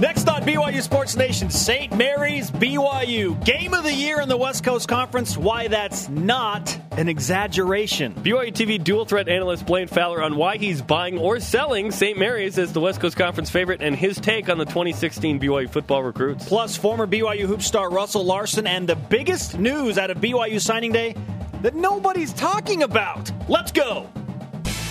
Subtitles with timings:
[0.00, 1.90] Next on BYU Sports Nation, St.
[1.96, 3.42] Mary's BYU.
[3.46, 5.38] Game of the year in the West Coast Conference.
[5.38, 8.12] Why that's not an exaggeration.
[8.12, 12.18] BYU TV dual threat analyst Blaine Fowler on why he's buying or selling St.
[12.18, 16.02] Mary's as the West Coast Conference favorite and his take on the 2016 BYU football
[16.02, 16.46] recruits.
[16.46, 20.92] Plus, former BYU hoop star Russell Larson and the biggest news out of BYU signing
[20.92, 21.14] day
[21.62, 23.32] that nobody's talking about.
[23.48, 24.10] Let's go.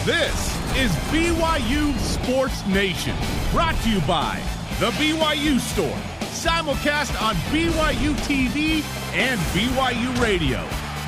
[0.04, 3.16] This is BYU Sports Nation,
[3.52, 4.42] brought to you by
[4.78, 5.98] The BYU Store,
[6.34, 10.58] simulcast on BYU TV and BYU Radio.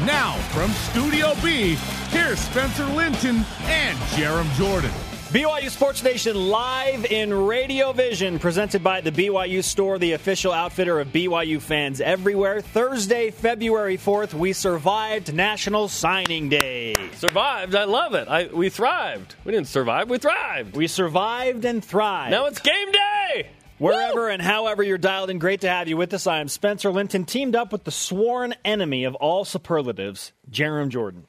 [0.06, 1.76] Now, from Studio B,
[2.08, 4.92] here's Spencer Linton and Jarom Jordan.
[5.32, 11.02] BYU Sports Nation live in Radio Vision, presented by the BYU Store, the official outfitter
[11.02, 12.62] of BYU fans everywhere.
[12.62, 16.96] Thursday, February 4th, we survived National Signing Day.
[17.16, 17.76] Survived.
[17.76, 18.30] I love it.
[18.30, 19.36] I, we thrived.
[19.44, 20.10] We didn't survive.
[20.10, 20.78] We thrived.
[20.78, 22.32] We survived and thrived.
[22.32, 23.50] Now it's game day.
[23.78, 24.30] Wherever Woo!
[24.32, 26.26] and however you're dialed in, great to have you with us.
[26.26, 31.28] I am Spencer Linton, teamed up with the sworn enemy of all superlatives, Jarom Jordan.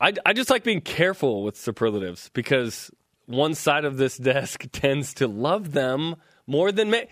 [0.00, 2.90] I, I just like being careful with superlatives because
[3.26, 6.16] one side of this desk tends to love them
[6.46, 7.06] more than me.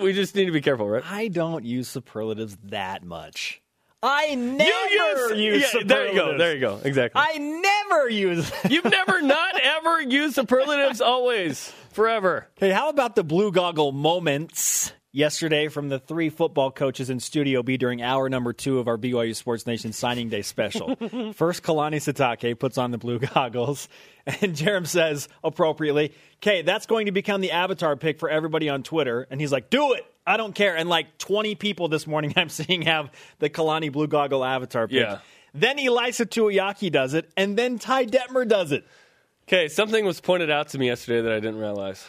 [0.00, 1.04] We just need to be careful, right?
[1.04, 3.60] I don't use superlatives that much.
[4.02, 5.88] I never you use, yeah, superlatives.
[5.88, 6.38] There you go.
[6.38, 6.80] There you go.
[6.84, 7.20] Exactly.
[7.22, 8.50] I never use.
[8.68, 11.00] You've never not ever used superlatives.
[11.00, 12.46] Always, forever.
[12.56, 17.62] Hey, how about the blue goggle moments yesterday from the three football coaches in Studio
[17.62, 20.94] B during hour number two of our BYU Sports Nation signing day special?
[21.34, 23.88] First, Kalani Sitake puts on the blue goggles,
[24.26, 28.82] and Jarom says appropriately, "Okay, that's going to become the avatar pick for everybody on
[28.82, 30.76] Twitter." And he's like, "Do it." I don't care.
[30.76, 34.96] And like 20 people this morning I'm seeing have the Kalani blue goggle avatar pick.
[34.96, 35.18] Yeah.
[35.54, 38.84] Then Ilaisa Tuiaki does it, and then Ty Detmer does it.
[39.48, 42.04] Okay, something was pointed out to me yesterday that I didn't realize.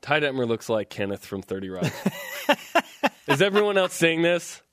[0.00, 1.92] Ty Detmer looks like Kenneth from 30 Rock.
[3.28, 4.62] Is everyone else seeing this?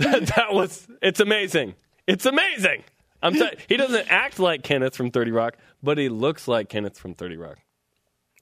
[0.00, 1.74] That, that was, it's amazing.
[2.06, 2.84] It's amazing.
[3.22, 6.98] I'm t- he doesn't act like Kenneth from 30 Rock, but he looks like Kenneth
[6.98, 7.58] from 30 Rock.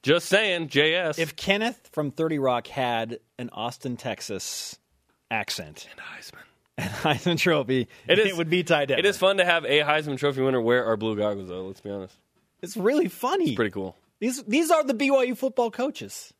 [0.05, 1.19] Just saying, JS.
[1.19, 4.79] If Kenneth from 30 Rock had an Austin, Texas
[5.33, 6.45] accent and Heisman.
[6.77, 8.99] and Heisman Trophy, It it, is- would be Ty Detmer.
[9.01, 11.81] It is fun to have a Heisman Trophy winner wear our blue goggles, though, let's
[11.81, 12.15] be honest.
[12.63, 13.55] It's really funny.
[13.55, 13.97] Pretty cool.
[14.21, 16.33] These these are the BYU football coaches.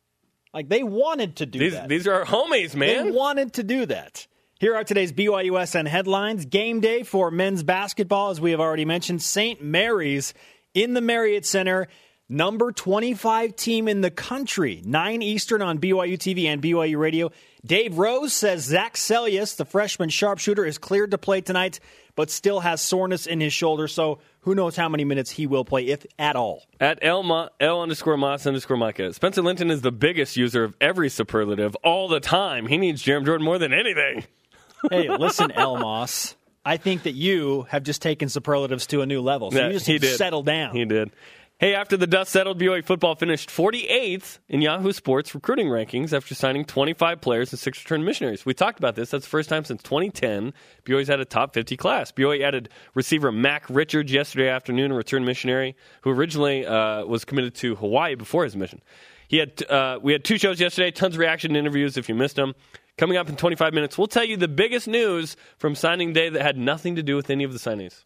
[0.53, 1.87] Like they wanted to do These, that.
[1.89, 3.05] these are our homies, man.
[3.05, 4.27] they wanted to do that.
[4.59, 6.45] Here are today's BYUSN headlines.
[6.45, 9.21] Game day for men's basketball, as we have already mentioned.
[9.21, 9.61] St.
[9.63, 10.33] Mary's
[10.73, 11.87] in the Marriott Center,
[12.27, 14.81] number 25 team in the country.
[14.83, 17.31] 9 Eastern on BYU TV and BYU Radio.
[17.65, 21.79] Dave Rose says Zach Seljaas, the freshman sharpshooter, is cleared to play tonight,
[22.19, 23.87] but still has soreness in his shoulder.
[23.87, 26.65] So who knows how many minutes he will play, if at all.
[26.77, 29.13] At L, L underscore Moss underscore Micah.
[29.13, 32.67] Spencer Linton is the biggest user of every superlative all the time.
[32.67, 34.25] He needs Jarom Jordan more than anything.
[34.91, 36.35] hey, listen, Elmos.
[36.65, 39.51] I think that you have just taken superlatives to a new level.
[39.51, 40.17] So Yeah, you just he did.
[40.17, 40.75] settle down.
[40.75, 41.11] He did.
[41.59, 46.33] Hey, after the dust settled, BYU football finished 48th in Yahoo Sports recruiting rankings after
[46.33, 48.45] signing 25 players and six return missionaries.
[48.45, 49.09] We talked about this.
[49.09, 50.53] That's the first time since 2010
[50.85, 52.13] BYU's had a top 50 class.
[52.13, 57.55] BYU added receiver Mac Richards yesterday afternoon, a return missionary who originally uh, was committed
[57.55, 58.81] to Hawaii before his mission.
[59.27, 61.97] He had uh, we had two shows yesterday, tons of reaction interviews.
[61.97, 62.55] If you missed them,
[62.97, 66.41] coming up in 25 minutes, we'll tell you the biggest news from signing day that
[66.41, 68.05] had nothing to do with any of the signees.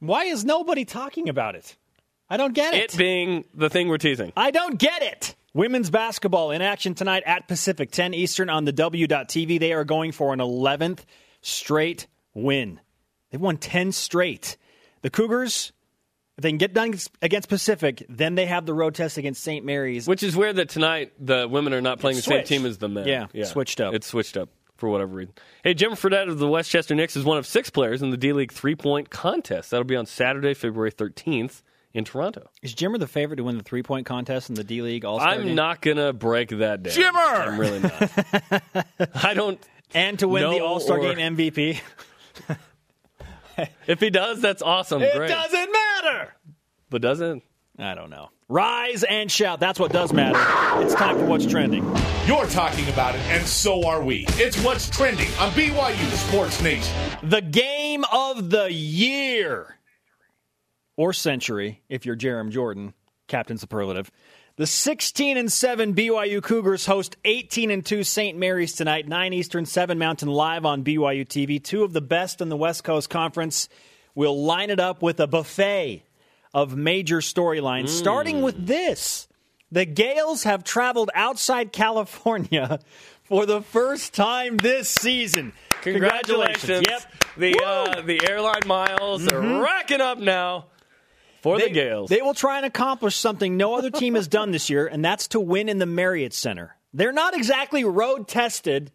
[0.00, 1.76] Why is nobody talking about it?
[2.30, 2.94] I don't get it.
[2.94, 4.32] It being the thing we're teasing.
[4.36, 5.34] I don't get it.
[5.54, 9.58] Women's basketball in action tonight at Pacific 10 Eastern on the W.TV.
[9.58, 11.00] They are going for an 11th
[11.40, 12.80] straight win.
[13.30, 14.56] They've won 10 straight.
[15.02, 15.72] The Cougars,
[16.36, 19.64] if they can get done against Pacific, then they have the road test against St.
[19.64, 20.06] Mary's.
[20.06, 22.88] Which is where that tonight the women are not playing the same team as the
[22.88, 23.08] men.
[23.32, 23.94] Yeah, switched up.
[23.94, 25.34] It's switched up for whatever reason.
[25.64, 28.32] Hey, Jim Fredette of the Westchester Knicks is one of six players in the D
[28.32, 29.70] League three point contest.
[29.70, 31.62] That'll be on Saturday, February 13th
[31.98, 32.48] in Toronto.
[32.62, 35.18] Is Jimmer the favorite to win the three point contest in the D League All
[35.20, 35.48] Star Game?
[35.48, 36.94] I'm not going to break that down.
[36.94, 37.48] Jimmer!
[37.48, 39.14] I'm really not.
[39.24, 39.60] I don't.
[39.94, 41.80] And to win the All Star or- Game MVP.
[43.88, 45.02] If he does, that's awesome.
[45.02, 45.30] It Great.
[45.30, 46.32] doesn't matter.
[46.90, 47.42] But doesn't?
[47.76, 48.28] I don't know.
[48.48, 49.58] Rise and shout.
[49.58, 50.38] That's what does matter.
[50.84, 51.84] It's time for what's trending.
[52.26, 54.26] You're talking about it, and so are we.
[54.30, 56.94] It's what's trending on BYU Sports Nation.
[57.24, 59.77] The game of the year
[60.98, 62.92] or century, if you're Jarom Jordan,
[63.28, 64.10] Captain Superlative.
[64.56, 68.36] The 16 and 7 BYU Cougars host 18 and 2 St.
[68.36, 71.62] Mary's tonight, 9 Eastern, 7 Mountain live on BYU TV.
[71.62, 73.68] Two of the best in the West Coast Conference
[74.16, 76.02] will line it up with a buffet
[76.52, 79.28] of major storylines, starting with this.
[79.70, 82.80] The Gaels have traveled outside California
[83.22, 85.52] for the first time this season.
[85.82, 86.84] Congratulations.
[86.88, 87.02] Yep.
[87.36, 90.66] The uh, the airline miles are racking up now
[91.42, 92.08] for the Gaels.
[92.08, 95.28] they will try and accomplish something no other team has done this year, and that's
[95.28, 96.76] to win in the Marriott Center.
[96.94, 98.90] They're not exactly road tested.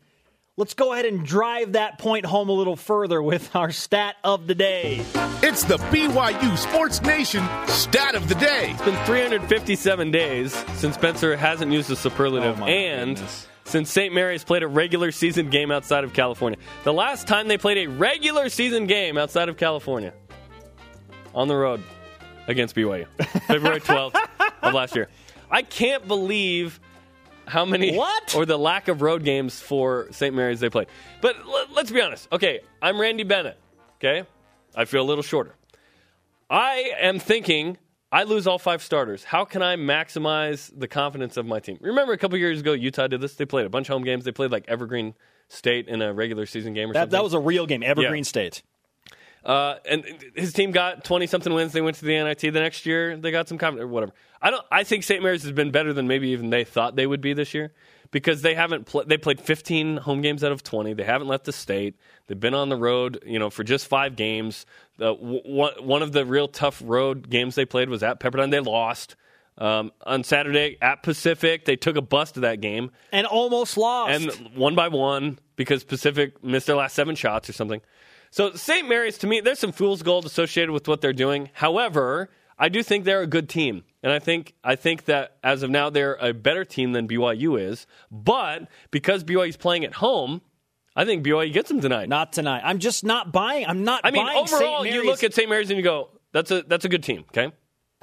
[0.55, 4.45] Let's go ahead and drive that point home a little further with our stat of
[4.45, 5.03] the day.
[5.41, 8.69] It's the BYU Sports Nation stat of the day.
[8.71, 13.47] It's been 357 days since Spencer hasn't used the superlative, Oh, and goodness.
[13.65, 14.13] since St.
[14.13, 16.59] Mary's played a regular season game outside of California.
[16.83, 20.13] The last time they played a regular season game outside of California
[21.33, 21.81] on the road
[22.47, 23.07] against BYU,
[23.47, 24.15] February 12th
[24.61, 25.07] of last year.
[25.51, 26.79] I can't believe
[27.45, 28.35] how many What?
[28.35, 30.33] or the lack of road games for St.
[30.33, 30.87] Mary's they played.
[31.21, 32.27] But l- let's be honest.
[32.31, 33.57] Okay, I'm Randy Bennett.
[33.97, 34.25] Okay,
[34.75, 35.55] I feel a little shorter.
[36.49, 37.77] I am thinking
[38.11, 39.23] I lose all five starters.
[39.23, 41.77] How can I maximize the confidence of my team?
[41.81, 43.35] Remember a couple years ago, Utah did this.
[43.35, 44.23] They played a bunch of home games.
[44.23, 45.15] They played like Evergreen
[45.49, 47.17] State in a regular season game or That, something.
[47.17, 48.27] that was a real game, Evergreen Yeah.
[48.27, 48.63] State.
[49.45, 50.05] Uh, and
[50.35, 51.73] his team got twenty something wins.
[51.73, 53.17] They went to the NIT the next year.
[53.17, 54.13] They got some confidence or whatever.
[54.41, 54.65] I don't.
[54.71, 55.21] I think St.
[55.21, 57.73] Mary's has been better than maybe even they thought they would be this year
[58.11, 58.85] because they haven't.
[58.85, 60.93] Pl- they played fifteen home games out of twenty.
[60.93, 61.95] They haven't left the state.
[62.27, 64.65] They've been on the road, you know, for just five games.
[64.97, 68.49] The, w- one, one of the real tough road games they played was at Pepperdine.
[68.51, 69.15] They lost.
[69.55, 74.09] Um, on Saturday at Pacific, they took a bus to that game And almost lost.
[74.11, 77.79] and one by one because Pacific missed their last seven shots or something.
[78.33, 78.89] So St.
[78.89, 81.51] Mary's, to me, there's some fool's gold associated with what they're doing.
[81.53, 85.61] However, I do think they're a good team, and I think I think that as
[85.61, 87.85] of now they're a better team than BYU is.
[88.09, 90.41] But because BYU is playing at home,
[90.95, 92.09] I think BYU gets them tonight.
[92.09, 92.63] not tonight.
[92.65, 93.67] I'm just not buying.
[93.67, 95.47] I'm not I mean, overall, you look at St.
[95.47, 97.51] Mary's and you go, "That's a that's a good team." Okay,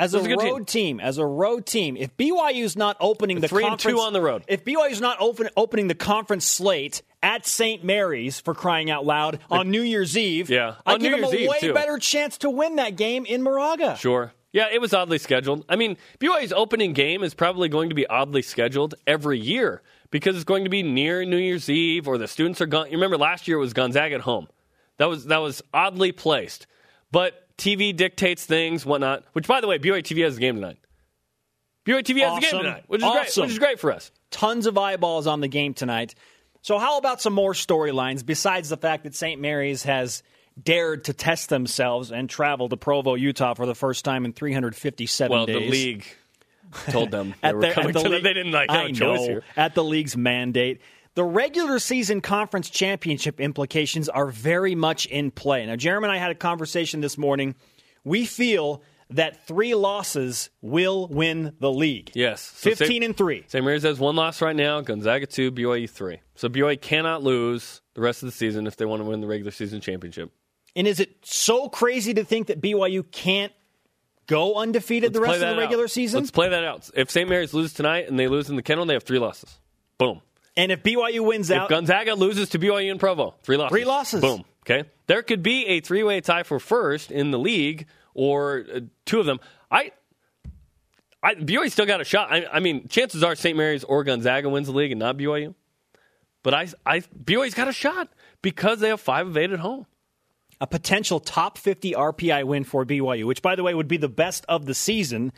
[0.00, 1.00] as a a road team.
[1.00, 4.20] As a road team, if BYU's not opening the Three and conference two on the
[4.20, 4.44] road.
[4.48, 7.84] if BYU's not open, opening the conference slate at St.
[7.84, 11.36] Mary's for crying out loud on New Year's Eve, Yeah, I give New them a
[11.36, 11.74] Eve, way too.
[11.74, 13.96] better chance to win that game in Moraga.
[13.96, 14.32] Sure.
[14.52, 15.64] Yeah, it was oddly scheduled.
[15.68, 19.80] I mean, BYU's opening game is probably going to be oddly scheduled every year
[20.10, 22.86] because it's going to be near New Year's Eve or the students are gone.
[22.86, 24.48] You remember last year it was Gonzaga at home.
[24.96, 26.66] That was that was oddly placed.
[27.12, 29.24] But TV dictates things, whatnot.
[29.34, 30.78] Which, by the way, BYU TV has a game tonight.
[31.86, 33.36] BYU TV has a game tonight, which is great.
[33.36, 34.10] Which is great for us.
[34.30, 36.14] Tons of eyeballs on the game tonight.
[36.62, 39.40] So, how about some more storylines besides the fact that St.
[39.40, 40.22] Mary's has
[40.62, 45.30] dared to test themselves and travel to Provo, Utah for the first time in 357
[45.34, 45.56] Well, days?
[45.56, 46.04] the league
[46.90, 48.92] told them they at were coming the to league- They didn't like have I a
[48.92, 49.42] choice know, here.
[49.56, 50.80] At the league's mandate.
[51.14, 55.66] The regular season conference championship implications are very much in play.
[55.66, 57.56] Now, Jeremy and I had a conversation this morning.
[58.04, 62.12] We feel that three losses will win the league.
[62.14, 62.42] Yes.
[62.42, 63.04] So 15 St.
[63.04, 63.44] and 3.
[63.48, 63.64] St.
[63.64, 66.20] Mary's has one loss right now, Gonzaga 2, BYU 3.
[66.36, 69.26] So BYU cannot lose the rest of the season if they want to win the
[69.26, 70.30] regular season championship.
[70.76, 73.52] And is it so crazy to think that BYU can't
[74.28, 75.90] go undefeated the Let's rest of the regular out.
[75.90, 76.20] season?
[76.20, 76.88] Let's play that out.
[76.94, 77.28] If St.
[77.28, 79.58] Mary's loses tonight and they lose in the kennel, they have three losses.
[79.98, 80.22] Boom.
[80.60, 83.72] And if BYU wins If out, Gonzaga loses to BYU and Provo, three losses.
[83.74, 84.20] Three losses.
[84.20, 84.44] Boom.
[84.64, 84.88] Okay.
[85.06, 89.26] There could be a three-way tie for first in the league, or uh, two of
[89.26, 89.40] them.
[89.70, 89.92] I,
[91.22, 92.32] I BYU still got a shot.
[92.32, 93.56] I, I mean, chances are St.
[93.56, 95.54] Mary's or Gonzaga wins the league and not BYU.
[96.42, 98.08] But I, I BYU's got a shot
[98.42, 99.86] because they have five of eight at home.
[100.60, 104.08] a potential top 50 RPI win for BYU, which, by the way, would be the
[104.08, 105.32] best of the season.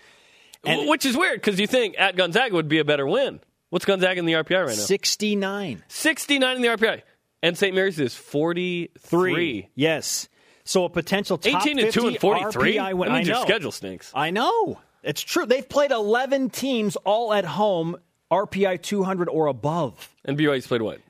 [0.65, 3.41] And- Which is weird because you think at Gonzaga would be a better win.
[3.73, 4.83] What's Gonzaga in the RPI right now?
[4.83, 5.83] 69.
[5.89, 7.01] 69 in the RPI.
[7.43, 7.75] And St.
[7.75, 8.91] Mary's is 43.
[9.01, 9.69] Three.
[9.75, 10.29] Yes.
[10.65, 12.75] So a potential top 18 and 2 and 43.
[12.77, 13.09] RPI win.
[13.09, 13.47] That means I your know.
[13.47, 14.13] schedule stinks.
[14.15, 14.79] I know.
[15.03, 15.47] It's true.
[15.47, 17.97] They've played 11 teams all at home,
[18.31, 20.15] RPI 200 or above.
[20.23, 21.01] And BYU's played what?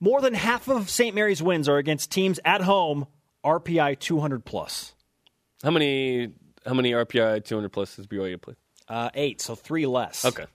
[0.00, 1.14] More than half of St.
[1.14, 3.06] Mary's wins are against teams at home,
[3.44, 4.94] RPI 200 plus.
[5.62, 6.32] How many
[6.66, 8.56] how many RPI 200 plus has BYU played?
[8.88, 10.24] Uh, eight, so three less.
[10.24, 10.46] Okay.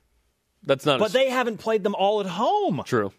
[0.65, 2.81] That's not But as they haven't played them all at home.
[2.85, 3.11] true.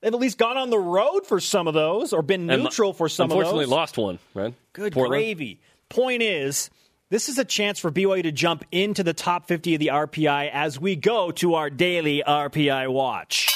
[0.00, 2.92] They've at least gone on the road for some of those or been And neutral
[2.92, 3.38] for some of those.
[3.38, 4.54] Unfortunately, lost one, right?
[4.72, 5.20] Good Portland.
[5.20, 5.60] gravy.
[5.88, 6.70] Point is,
[7.10, 10.50] this is a chance for BYU to jump into the top 50 of the RPI
[10.52, 13.48] as we go to our daily RPI watch.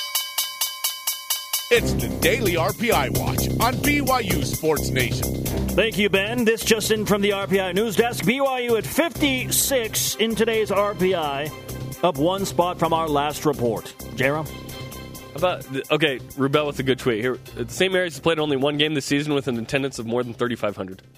[1.70, 5.42] It's the Daily RPI Watch on BYU Sports Nation.
[5.70, 6.44] Thank you, Ben.
[6.44, 8.24] This just in from the RPI news desk.
[8.24, 11.50] BYU at 56 in today's RPI,
[12.02, 13.84] up one spot from our last report.
[14.16, 14.48] Jarom?
[15.34, 17.38] About okay, Rubel with a good tweet here.
[17.68, 17.90] St.
[17.92, 21.02] Mary's has played only one game this season with an attendance of more than 3,500.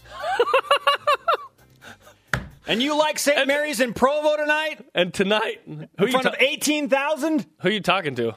[2.66, 3.36] And you like St.
[3.38, 4.82] And- Mary's in Provo tonight?
[4.94, 7.44] And tonight, who In front ta- of 18,000?
[7.60, 8.36] who are you talking to?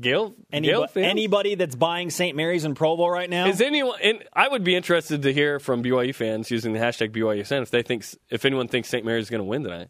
[0.00, 0.34] Gael?
[0.52, 1.06] Anybo- Gael fans?
[1.06, 2.36] anybody that's buying St.
[2.36, 3.46] Mary's in Provo right now?
[3.46, 3.96] Is anyone?
[4.02, 7.70] And I would be interested to hear from BYU fans using the hashtag BYUSN if
[7.70, 9.04] they think if anyone thinks St.
[9.04, 9.88] Mary's is going to win tonight.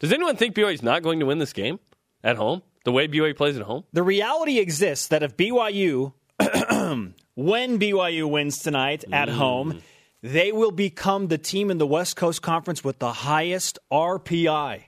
[0.00, 1.78] Does anyone think BYU is not going to win this game
[2.24, 2.62] at home?
[2.84, 3.84] The way BYU plays at home?
[3.92, 6.12] the reality exists that if BYU,
[7.34, 9.32] when BYU wins tonight at Mm.
[9.32, 9.82] home,
[10.22, 14.84] they will become the team in the West Coast Conference with the highest RPI.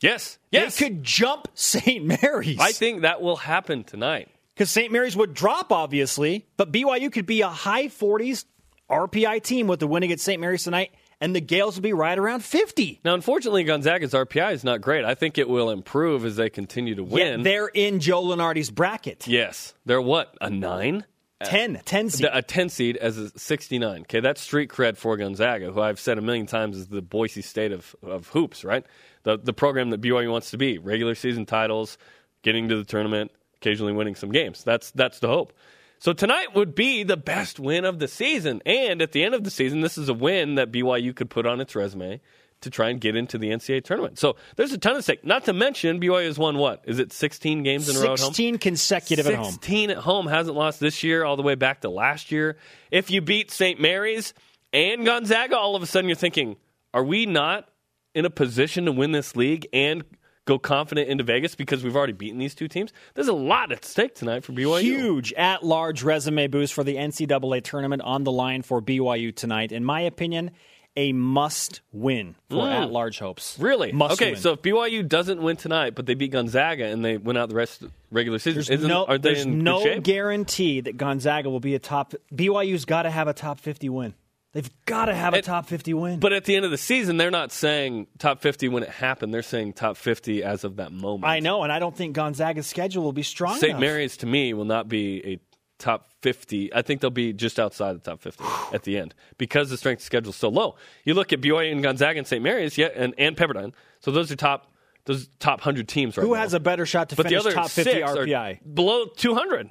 [0.00, 0.38] Yes.
[0.52, 0.76] Yes.
[0.78, 2.04] They could jump St.
[2.04, 2.58] Mary's.
[2.60, 4.28] I think that will happen tonight.
[4.54, 4.92] because St.
[4.92, 8.44] Mary's would drop, obviously, but BYU could be a high 40s
[8.90, 10.40] RPI team with the win against St.
[10.40, 13.00] Mary's tonight, and the Gaels will be right around 50.
[13.04, 15.04] Now, unfortunately, Gonzaga's RPI is not great.
[15.04, 17.42] I think it will improve as they continue to Yet win.
[17.42, 19.26] they're in Joe Lunardi's bracket.
[19.26, 19.74] yes.
[19.84, 20.34] They're what?
[20.40, 21.04] A nine?
[21.44, 22.28] 10, 10 seed.
[22.32, 24.00] a 10 seed as a 69.
[24.02, 27.42] Okay, that's street cred for Gonzaga, who I've said a million times is the Boise
[27.42, 28.84] State of, of hoops, right?
[29.22, 31.96] The, the program that BYU wants to be regular season titles,
[32.42, 34.64] getting to the tournament, occasionally winning some games.
[34.64, 35.52] That's, that's the hope.
[35.98, 38.62] So tonight would be the best win of the season.
[38.64, 41.46] And at the end of the season, this is a win that BYU could put
[41.46, 42.20] on its resume
[42.60, 44.18] to try and get into the NCAA tournament.
[44.18, 45.24] So there's a ton of stake.
[45.24, 46.82] Not to mention, BYU has won what?
[46.86, 48.28] Is it 16 games in a row at home?
[48.28, 49.52] 16 consecutive at home.
[49.52, 52.56] 16 at home hasn't lost this year all the way back to last year.
[52.90, 53.80] If you beat St.
[53.80, 54.34] Mary's
[54.72, 56.56] and Gonzaga, all of a sudden you're thinking,
[56.92, 57.68] are we not
[58.14, 60.04] in a position to win this league and
[60.48, 62.92] go confident into Vegas because we've already beaten these two teams?
[63.14, 64.80] There's a lot at stake tonight for BYU.
[64.80, 69.70] Huge at large resume boost for the NCAA tournament on the line for BYU tonight.
[69.70, 70.50] In my opinion,
[70.96, 73.56] a must win for at large hopes.
[73.56, 73.62] Mm.
[73.62, 73.92] Really?
[73.92, 74.40] Must okay, win.
[74.40, 77.54] so if BYU doesn't win tonight, but they beat Gonzaga and they win out the
[77.54, 81.50] rest of the regular season, There's isn't, no, are they there's no guarantee that Gonzaga
[81.50, 82.14] will be a top.
[82.34, 84.14] BYU's got to have a top 50 win.
[84.52, 86.20] They've got to have a It- top 50 win.
[86.20, 89.32] But at the end of the season, they're not saying top 50 when it happened.
[89.34, 91.24] They're saying top 50 as of that moment.
[91.26, 93.70] I know, and I don't think Gonzaga's schedule will be strong St.
[93.70, 93.80] enough.
[93.80, 95.38] Mary's to me will not be a
[95.78, 96.72] top 50.
[96.74, 100.00] I think they'll be just outside the top 50 at the end because the strength
[100.00, 100.76] of schedule is so low.
[101.04, 102.42] You look at BYU and Gonzaga and St.
[102.42, 103.72] Mary's, yeah, and, and Pepperdine.
[104.00, 104.72] So those are top
[105.04, 106.40] those top 100 teams right Who now.
[106.40, 108.74] has a better shot to but the finish other top 50 six are RPI?
[108.74, 109.70] below 200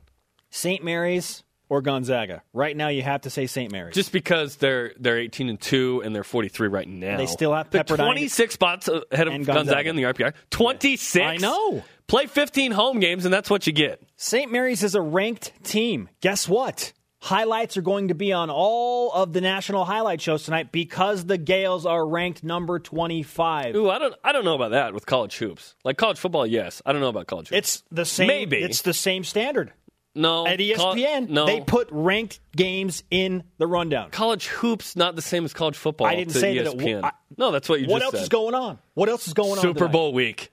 [0.50, 0.84] St.
[0.84, 2.44] Mary's or Gonzaga?
[2.54, 3.72] Right now, you have to say St.
[3.72, 3.96] Mary's.
[3.96, 7.18] just because they're they're 18 and 2 and they're 43 right now.
[7.18, 9.54] They still have They're 26 spots ahead of Gonzaga.
[9.60, 9.90] Gonzaga.
[9.90, 10.34] in the RPI.
[10.50, 11.26] 26.
[11.26, 11.84] I know.
[12.08, 14.02] Play 15 home games and that's what you get.
[14.16, 14.52] St.
[14.52, 16.08] Mary's is a ranked team.
[16.22, 16.94] Guess what?
[17.20, 21.38] Highlights are going to be on all of the national highlight shows tonight because the
[21.38, 23.76] Gaels are ranked number 25.
[23.76, 25.76] Ooh, I don't I don't know about that with college hoops.
[25.84, 26.82] Like college football, yes.
[26.86, 27.58] I don't know about college hoops.
[27.58, 28.28] It's the same.
[28.28, 28.58] Maybe.
[28.58, 29.74] It's the same standard.
[30.18, 34.10] No At E col- ESPN, no, they put ranked games in the rundown.
[34.12, 36.08] college hoops not the same as college football.
[36.08, 37.94] I didn't say that it w- I- no, that's what you just said.
[37.94, 38.22] What else said.
[38.24, 38.80] is going on?
[38.96, 39.58] What else is going on?
[39.60, 39.88] Super?
[39.88, 40.52] Bowl week.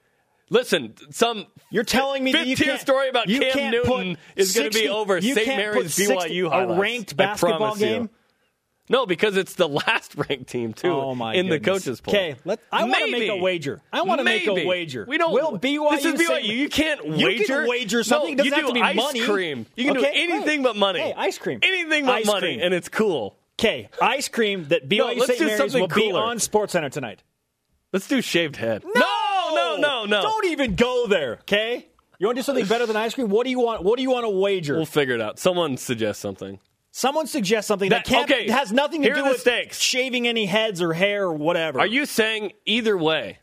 [0.50, 4.78] Listen, some You're telling me that you can't, story about Cam Newton is going to
[4.78, 5.46] be over St.
[5.46, 6.78] Mary's put 60 BYU highlights.
[6.78, 8.02] A ranked basketball game.
[8.02, 8.10] you.
[8.88, 12.14] No, because it's the last ranked team too Oh my in the coaches poll.
[12.14, 13.80] Okay, let- I wanna make a wager.
[13.92, 15.06] I wanna make a wager.
[15.08, 15.32] We don't.
[15.32, 16.26] Will BYU This is BYU.
[16.26, 17.30] say- You can't wager.
[17.30, 18.32] You can wager something.
[18.34, 19.20] It doesn't you have to be ice money.
[19.24, 19.66] cream.
[19.76, 20.64] You can Okay, do anything hey.
[20.64, 21.00] but money.
[21.00, 21.60] Hey, ice cream.
[21.62, 22.60] Anything but Ice money, cream.
[22.62, 23.36] and it's cool.
[23.58, 25.40] Okay, ice cream that BYU let's St.
[25.46, 26.20] Mary's will be cooler.
[26.20, 27.22] on SportsCenter tonight.
[27.92, 28.82] Let's do shaved head.
[28.84, 29.00] No,
[29.54, 30.22] no, no, no.
[30.22, 31.34] Don't even go there.
[31.42, 31.86] Okay.
[32.18, 33.28] You want to do something better than ice cream?
[33.28, 33.82] What do you want?
[33.82, 34.74] What do you want to wager?
[34.76, 35.38] We'll figure it out.
[35.38, 36.58] Someone suggest something.
[36.96, 39.80] Someone suggest something that, That- can't okay, has nothing to do with stakes.
[39.80, 41.80] shaving any heads or hair or whatever.
[41.80, 43.38] Are you saying either way,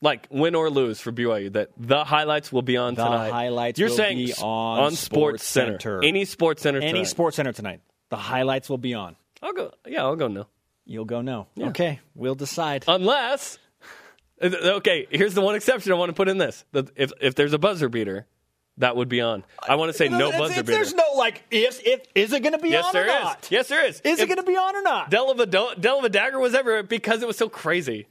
[0.00, 3.30] like win or lose for BYU, that the highlights will be on The tonight?
[3.32, 5.78] highlights You're will saying be s- on Sports Center.
[5.78, 6.06] SportsCenter.
[6.06, 7.04] any Sports Center, any tonight.
[7.08, 7.80] Sports Center tonight?
[8.10, 9.16] The highlights will be on.
[9.42, 9.72] I'll go.
[9.84, 10.46] Yeah, I'll go no.
[10.84, 11.48] You'll go no.
[11.60, 12.84] Okay, we'll decide.
[12.86, 13.58] Unless,
[14.42, 17.58] okay, here's the one exception I want to put in this: if if there's a
[17.58, 18.26] buzzer beater,
[18.80, 19.44] that would be on.
[19.66, 20.72] I want to say no It's- buzzer beater.
[20.72, 23.22] There's no like if if is it going to be yes, on there or is.
[23.24, 23.48] not?
[23.50, 24.00] Yes, there is.
[24.02, 25.10] Is it going to be on or not?
[25.10, 28.06] Dell of a Do- Dell of a dagger was ever because it was so crazy.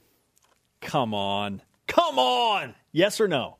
[0.80, 2.74] Come on, come on.
[2.92, 3.58] Yes or no?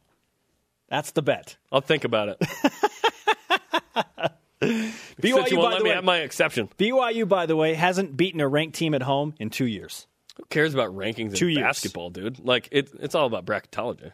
[0.88, 1.56] That's the bet.
[1.70, 2.38] I'll think about it.
[4.60, 6.68] BYU, by let the me way, have my exception.
[6.78, 10.06] BYU, by the way, hasn't beaten a ranked team at home in two years.
[10.36, 11.64] Who cares about rankings Two in years.
[11.64, 12.38] basketball, dude?
[12.40, 14.12] Like it, it's all about bracketology.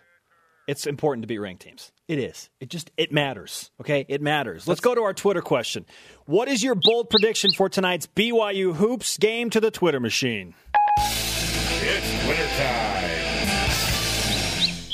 [0.66, 1.92] It's important to beat ranked teams.
[2.08, 2.50] It is.
[2.60, 3.70] It just it matters.
[3.80, 4.66] Okay, it matters.
[4.66, 5.86] Let's go to our Twitter question.
[6.24, 10.54] What is your bold prediction for tonight's BYU hoops game to the Twitter machine?
[10.98, 13.06] It's Twitter time.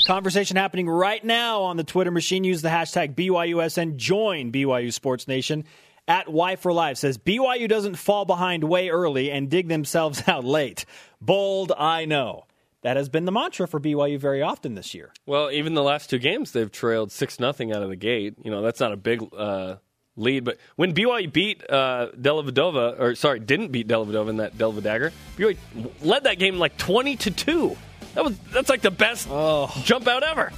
[0.05, 2.43] Conversation happening right now on the Twitter machine.
[2.43, 3.95] Use the hashtag BYUSN.
[3.95, 5.63] Join BYU Sports Nation
[6.07, 10.43] At Y for Life says BYU doesn't fall behind way early and dig themselves out
[10.43, 10.85] late.
[11.21, 12.43] Bold, I know.
[12.83, 15.13] That has been the mantra for BYU very often this year.
[15.25, 18.35] Well, even the last two games, they've trailed six nothing out of the gate.
[18.43, 19.77] You know, that's not a big uh,
[20.17, 24.83] lead, but when BYU beat uh, Dellavedova, or sorry, didn't beat Dellavedova in that Delva
[24.83, 25.57] Dagger, BYU
[26.01, 27.77] led that game like twenty to two.
[28.15, 29.71] That was that's like the best oh.
[29.85, 30.51] jump out ever.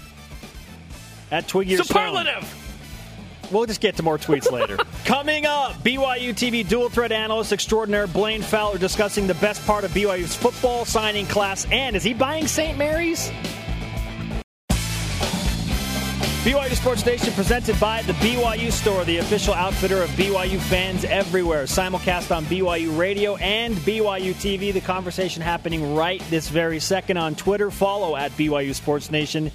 [1.31, 2.64] At Twiggy Superlative.
[3.51, 4.77] We'll just get to more tweets later.
[5.05, 9.91] Coming up, BYU TV dual threat analyst extraordinaire Blaine Fowler discussing the best part of
[9.91, 11.65] BYU's football signing class.
[11.71, 12.77] And is he buying St.
[12.77, 13.31] Mary's?
[16.45, 21.63] BYU Sports Nation presented by the BYU Store, the official outfitter of BYU fans everywhere.
[21.63, 24.71] Simulcast on BYU Radio and BYU TV.
[24.71, 27.71] The conversation happening right this very second on Twitter.
[27.71, 29.51] Follow at BYU Sports Nation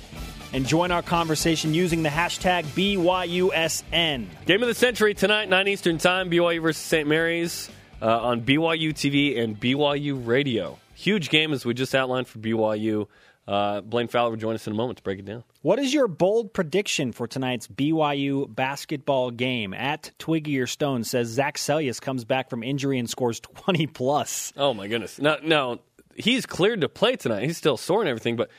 [0.53, 4.27] and join our conversation using the hashtag BYUSN.
[4.47, 7.09] Game of the century tonight, 9 Eastern Time, BYU versus St.
[7.09, 7.71] Mary's
[8.03, 10.79] uh, on BYU TV and BYU Radio.
[10.95, 13.07] Huge game as we just outlined for BYU.
[13.49, 15.43] Uh, Blaine Fowler will join us in a moment to break it down.
[15.63, 19.75] What is your bold prediction for tonight's BYU basketball game?
[19.75, 24.53] At Twiggy or Stone says Zach Seljaas comes back from injury and scores 20 plus.
[24.57, 25.19] Oh, my goodness.
[25.19, 25.81] Now,
[26.15, 27.43] he's cleared to play tonight.
[27.45, 28.51] He's still sore and everything, but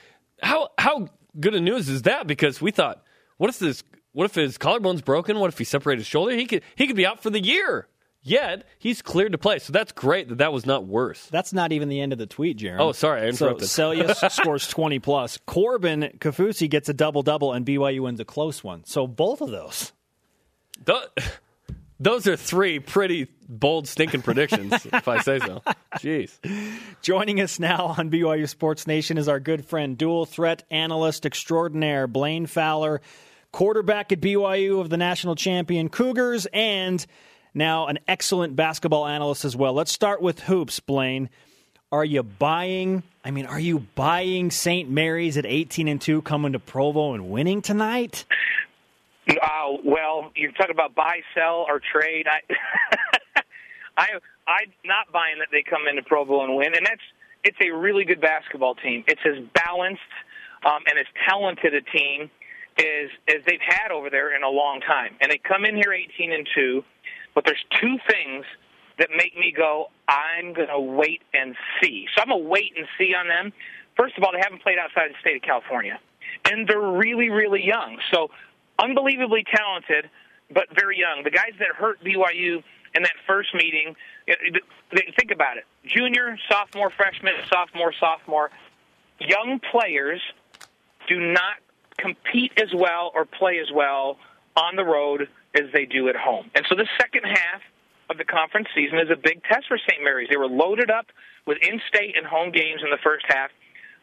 [0.41, 1.07] how, how
[1.39, 2.27] good of news is that?
[2.27, 3.03] Because we thought,
[3.37, 3.83] what if this?
[4.13, 5.39] What if his collarbone's broken?
[5.39, 6.35] What if he separated his shoulder?
[6.35, 7.87] He could he could be out for the year.
[8.23, 11.25] Yet he's cleared to play, so that's great that that was not worse.
[11.31, 12.79] That's not even the end of the tweet, Jarom.
[12.79, 13.67] Oh, sorry, I interrupted.
[13.67, 15.39] So Seljaas scores twenty plus.
[15.47, 18.83] Corbin Kaufusi gets a double double, and BYU wins a close one.
[18.85, 19.91] So both of those.
[20.85, 21.09] The,
[22.01, 25.61] those are three pretty bold, stinking predictions, if I say so.
[25.97, 26.31] Jeez.
[27.03, 32.07] Joining us now on BYU Sports Nation is our good friend, dual threat analyst extraordinaire,
[32.07, 33.01] Blaine Fowler,
[33.51, 37.05] quarterback at BYU of the national champion Cougars, and
[37.53, 39.73] now an excellent basketball analyst as well.
[39.73, 41.29] Let's start with hoops, Blaine.
[41.91, 43.03] Are you buying?
[43.23, 44.89] I mean, are you buying St.
[44.89, 48.25] Mary's at 18 and 2 coming to Provo and winning tonight?
[49.29, 52.25] Uh, well, you're talking about buy, sell, or trade.
[52.27, 52.41] I,
[53.97, 54.07] I,
[54.47, 57.01] I'm not buying that they come into Provo and win, and that's
[57.43, 59.03] it's a really good basketball team.
[59.07, 60.01] It's as balanced
[60.65, 62.29] um, and as talented a team
[62.77, 65.15] as as they've had over there in a long time.
[65.21, 66.83] And they come in here 18 and two,
[67.35, 68.45] but there's two things
[68.97, 72.05] that make me go, I'm going to wait and see.
[72.13, 73.51] So I'm going to wait and see on them.
[73.97, 75.99] First of all, they haven't played outside the state of California,
[76.45, 77.97] and they're really, really young.
[78.13, 78.29] So
[78.81, 80.09] unbelievably talented,
[80.53, 81.23] but very young.
[81.23, 82.63] The guys that hurt BYU
[82.93, 83.95] in that first meeting,
[84.27, 88.51] think about it: junior, sophomore, freshman, sophomore, sophomore.
[89.19, 90.21] Young players
[91.07, 91.55] do not
[91.97, 94.17] compete as well or play as well
[94.55, 96.49] on the road as they do at home.
[96.55, 97.61] And so the second half
[98.09, 100.03] of the conference season is a big test for St.
[100.03, 100.27] Mary's.
[100.29, 101.05] They were loaded up
[101.45, 103.51] with in-state and home games in the first half.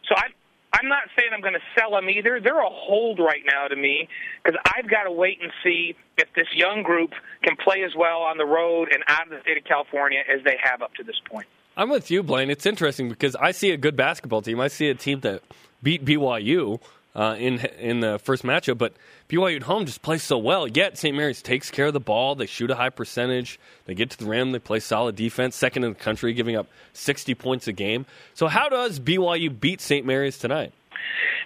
[0.08, 0.28] So I,
[0.72, 2.40] I'm not saying I'm going to sell them either.
[2.42, 4.08] They're a hold right now to me
[4.42, 7.10] because I've got to wait and see if this young group
[7.42, 10.44] can play as well on the road and out of the state of California as
[10.44, 11.46] they have up to this point.
[11.76, 12.50] I'm with you, Blaine.
[12.50, 14.60] It's interesting because I see a good basketball team.
[14.60, 15.42] I see a team that
[15.82, 16.80] beat BYU
[17.14, 18.78] uh, in in the first matchup.
[18.78, 18.94] But
[19.28, 20.66] BYU at home just plays so well.
[20.66, 21.16] Yet St.
[21.16, 22.34] Mary's takes care of the ball.
[22.34, 23.58] They shoot a high percentage.
[23.86, 24.52] They get to the rim.
[24.52, 28.06] They play solid defense, second in the country, giving up 60 points a game.
[28.34, 30.06] So how does BYU beat St.
[30.06, 30.72] Mary's tonight?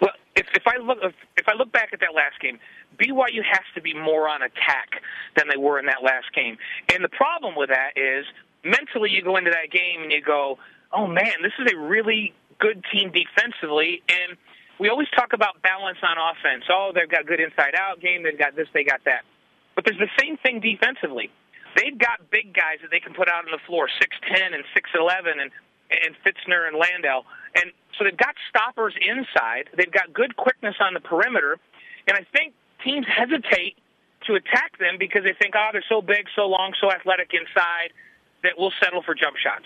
[0.01, 2.59] Well, if, if I look if, if I look back at that last game,
[2.99, 5.03] BYU has to be more on attack
[5.37, 6.59] than they were in that last game.
[6.93, 8.27] And the problem with that is
[8.65, 10.59] mentally you go into that game and you go,
[10.93, 14.37] "Oh man, this is a really good team defensively." And
[14.83, 16.67] we always talk about balance on offense.
[16.67, 18.27] Oh, they've got good inside out game.
[18.27, 19.23] They've got this, they got that.
[19.79, 21.31] But there's the same thing defensively.
[21.79, 25.39] They've got big guys that they can put out on the floor, 6'10 and 6'11
[25.39, 25.55] and,
[25.95, 27.23] and Fitzner and Landale.
[27.55, 29.71] And so they've got stoppers inside.
[29.79, 31.63] They've got good quickness on the perimeter.
[32.11, 33.79] And I think teams hesitate
[34.27, 37.95] to attack them because they think, oh, they're so big, so long, so athletic inside
[38.43, 39.65] that we'll settle for jump shots.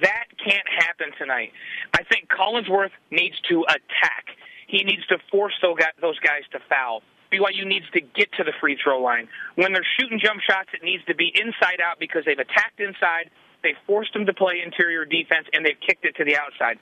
[0.00, 1.50] That can't happen tonight.
[1.92, 4.38] I think Collinsworth needs to attack.
[4.72, 7.02] He needs to force those guys to foul.
[7.30, 9.28] BYU needs to get to the free throw line.
[9.56, 13.28] When they're shooting jump shots, it needs to be inside out because they've attacked inside,
[13.62, 16.78] they've forced them to play interior defense, and they've kicked it to the outside.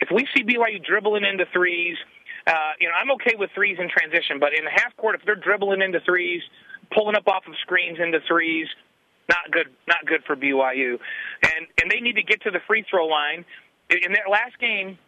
[0.00, 1.96] If we see BYU dribbling into threes,
[2.48, 5.22] uh, you know, I'm okay with threes in transition, but in the half court, if
[5.24, 6.42] they're dribbling into threes,
[6.90, 8.66] pulling up off of screens into threes,
[9.28, 10.98] not good, not good for BYU.
[11.42, 13.44] And and they need to get to the free throw line.
[13.90, 14.98] In that last game,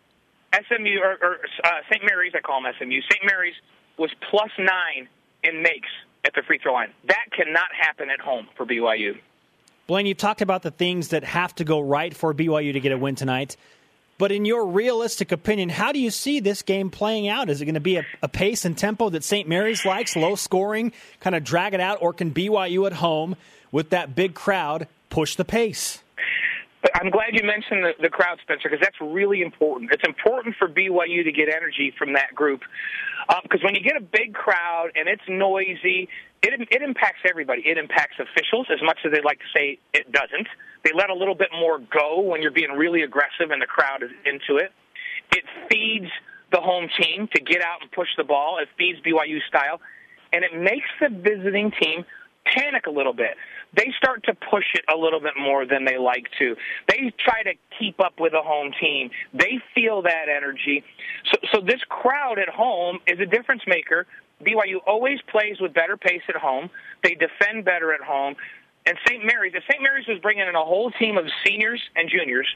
[0.52, 2.04] SMU or, or uh, St.
[2.04, 3.00] Mary's, I call them SMU.
[3.02, 3.24] St.
[3.24, 3.54] Mary's
[3.98, 5.08] was plus nine
[5.42, 5.88] in makes
[6.24, 6.92] at the free throw line.
[7.06, 9.18] That cannot happen at home for BYU.
[9.86, 12.92] Blaine, you've talked about the things that have to go right for BYU to get
[12.92, 13.56] a win tonight.
[14.18, 17.48] But in your realistic opinion, how do you see this game playing out?
[17.48, 19.48] Is it going to be a, a pace and tempo that St.
[19.48, 23.34] Mary's likes, low scoring, kind of drag it out, or can BYU at home
[23.72, 26.02] with that big crowd push the pace?
[26.94, 29.90] I'm glad you mentioned the, the crowd, Spencer, because that's really important.
[29.92, 32.62] It's important for BYU to get energy from that group
[33.42, 36.08] because um, when you get a big crowd and it's noisy,
[36.42, 37.62] it it impacts everybody.
[37.66, 40.48] It impacts officials as much as they like to say it doesn't.
[40.84, 44.02] They let a little bit more go when you're being really aggressive and the crowd
[44.02, 44.72] is into it.
[45.32, 46.10] It feeds
[46.50, 48.58] the home team to get out and push the ball.
[48.58, 49.80] It feeds BYU style,
[50.32, 52.04] and it makes the visiting team
[52.44, 53.36] panic a little bit
[53.72, 56.56] they start to push it a little bit more than they like to.
[56.88, 59.10] They try to keep up with the home team.
[59.32, 60.82] They feel that energy.
[61.30, 64.06] So, so this crowd at home is a difference maker.
[64.44, 66.70] BYU always plays with better pace at home.
[67.04, 68.34] They defend better at home.
[68.86, 69.24] And St.
[69.24, 69.82] Mary's, if St.
[69.82, 72.48] Mary's was bringing in a whole team of seniors and juniors,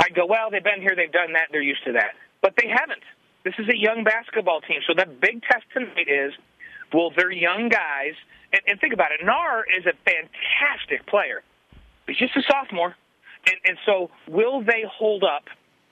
[0.00, 2.12] I'd go, well, they've been here, they've done that, they're used to that.
[2.42, 3.02] But they haven't.
[3.44, 4.80] This is a young basketball team.
[4.86, 6.32] So the big test tonight is
[6.92, 8.14] will their young guys–
[8.52, 9.24] and, and think about it.
[9.24, 11.42] Naar is a fantastic player.
[12.06, 12.94] He's just a sophomore.
[13.46, 15.44] And, and so, will they hold up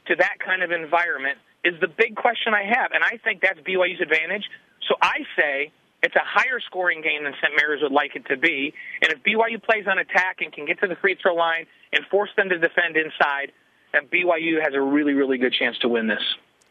[0.06, 1.38] to that kind of environment?
[1.64, 2.92] Is the big question I have.
[2.92, 4.44] And I think that's BYU's advantage.
[4.88, 7.54] So I say it's a higher scoring game than St.
[7.54, 8.72] Mary's would like it to be.
[9.02, 12.04] And if BYU plays on attack and can get to the free throw line and
[12.10, 13.52] force them to defend inside,
[13.92, 16.22] then BYU has a really, really good chance to win this.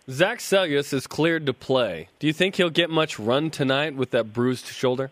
[0.10, 2.10] Zach Seljaas is cleared to play.
[2.18, 5.12] Do you think he'll get much run tonight with that bruised shoulder?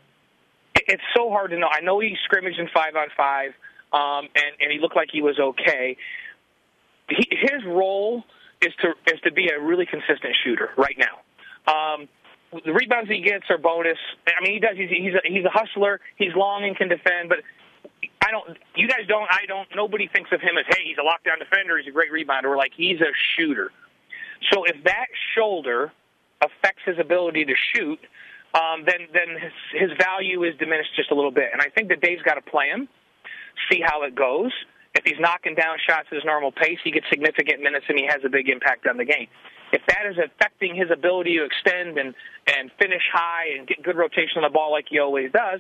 [0.88, 1.68] It's so hard to know.
[1.72, 3.52] I know he scrimmaged in five on five,
[3.94, 5.98] um, and and he looked like he was okay.
[7.10, 8.24] He, his role
[8.62, 11.22] is to is to be a really consistent shooter right now.
[11.68, 12.08] Um,
[12.66, 13.98] the rebounds he gets are bonus.
[14.26, 14.78] I mean, he does.
[14.78, 16.00] He's he's a, he's a hustler.
[16.16, 17.40] He's long and can defend, but
[18.22, 18.58] I don't.
[18.76, 19.28] You guys don't.
[19.30, 19.68] I don't.
[19.76, 21.78] Nobody thinks of him as hey, he's a lockdown defender.
[21.78, 22.56] He's a great rebounder.
[22.56, 23.72] Like he's a shooter.
[24.52, 25.92] So if that shoulder
[26.42, 28.00] affects his ability to shoot,
[28.54, 31.50] um, then then his, his value is diminished just a little bit.
[31.52, 32.88] And I think that Dave's got to play him,
[33.72, 34.52] see how it goes.
[34.96, 38.06] If he's knocking down shots at his normal pace, he gets significant minutes and he
[38.08, 39.28] has a big impact on the game.
[39.72, 42.16] If that is affecting his ability to extend and
[42.48, 45.60] and finish high and get good rotation on the ball like he always does,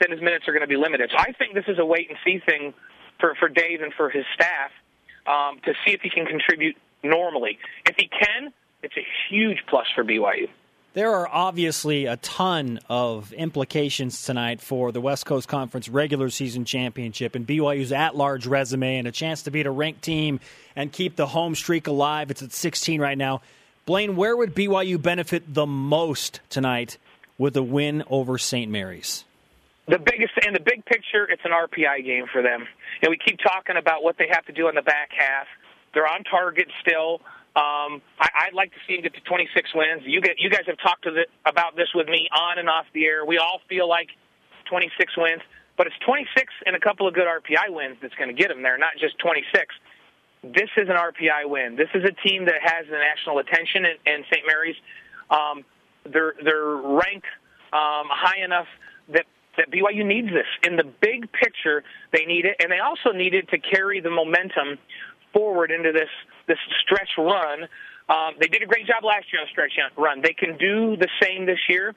[0.00, 1.10] then his minutes are going to be limited.
[1.12, 2.74] So I think this is a wait and see thing
[3.20, 4.70] for for Dave and for his staff
[5.26, 7.58] um, to see if he can contribute normally.
[7.86, 10.48] If he can, it's a huge plus for BYU.
[10.94, 16.64] There are obviously a ton of implications tonight for the West Coast Conference regular season
[16.64, 20.38] championship and BYU's at large resume and a chance to beat a ranked team
[20.76, 22.30] and keep the home streak alive.
[22.30, 23.42] It's at 16 right now.
[23.86, 26.96] Blaine, where would BYU benefit the most tonight
[27.38, 28.70] with a win over St.
[28.70, 29.24] Mary's?
[29.88, 32.68] The biggest, in the big picture, it's an RPI game for them.
[33.02, 35.48] And we keep talking about what they have to do in the back half.
[35.92, 37.20] They're on target still.
[37.56, 40.02] Um, I, I'd like to see him get to 26 wins.
[40.04, 43.06] You get, you guys have talked the, about this with me on and off the
[43.06, 43.24] air.
[43.24, 44.08] We all feel like
[44.68, 45.42] 26 wins,
[45.76, 48.62] but it's 26 and a couple of good RPI wins that's going to get them
[48.62, 49.46] there, not just 26.
[50.42, 51.76] This is an RPI win.
[51.76, 54.44] This is a team that has the national attention, and, and St.
[54.46, 54.76] Mary's,
[55.30, 55.64] um,
[56.04, 57.32] they're they're ranked
[57.72, 58.66] um, high enough
[59.08, 59.24] that
[59.56, 60.46] that BYU needs this.
[60.62, 64.10] In the big picture, they need it, and they also need it to carry the
[64.10, 64.78] momentum
[65.34, 66.08] forward into this
[66.46, 67.68] this stretch run.
[68.08, 70.20] Um, they did a great job last year on stretch run.
[70.22, 71.94] They can do the same this year.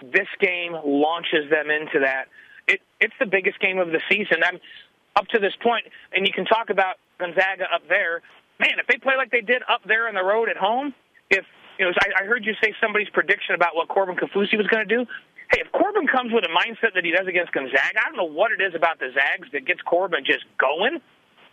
[0.00, 2.26] This game launches them into that.
[2.66, 4.42] It, it's the biggest game of the season.
[4.44, 4.58] I'm
[5.16, 8.22] up to this point, and you can talk about Gonzaga up there.
[8.58, 10.94] Man, if they play like they did up there on the road at home,
[11.30, 11.44] if
[11.78, 14.86] you know, I, I heard you say somebody's prediction about what Corbin Kaufusi was going
[14.86, 15.04] to do.
[15.50, 18.32] Hey, if Corbin comes with a mindset that he does against Gonzaga, I don't know
[18.32, 21.00] what it is about the Zags that gets Corbin just going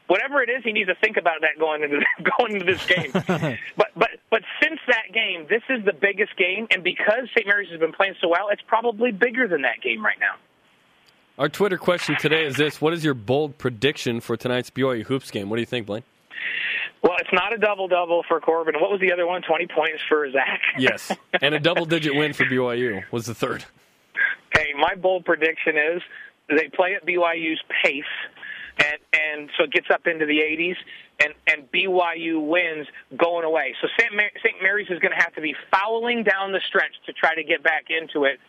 [0.07, 1.99] whatever it is, he needs to think about that going into
[2.39, 3.11] going into this game.
[3.77, 7.45] but but but since that game, this is the biggest game, and because St.
[7.45, 10.35] Mary's has been playing so well, it's probably bigger than that game right now.
[11.37, 15.29] Our Twitter question today is this: What is your bold prediction for tonight's BYU hoops
[15.29, 15.49] game?
[15.49, 16.03] What do you think, Blaine?
[17.03, 18.75] Well, it's not a double double for Corbin.
[18.79, 19.43] What was the other one?
[19.43, 20.61] Twenty points for Zach.
[20.79, 23.65] yes, and a double digit win for BYU was the third.
[24.51, 26.01] Hey, my bold prediction is
[26.49, 28.03] they play at BYU's pace
[28.79, 30.75] and and so it gets up into the 80s,
[31.19, 32.87] and and BYU wins
[33.17, 33.75] going away.
[33.81, 34.13] So St.
[34.13, 34.61] Mar- St.
[34.61, 37.63] Mary's is going to have to be fouling down the stretch to try to get
[37.63, 38.39] back into it,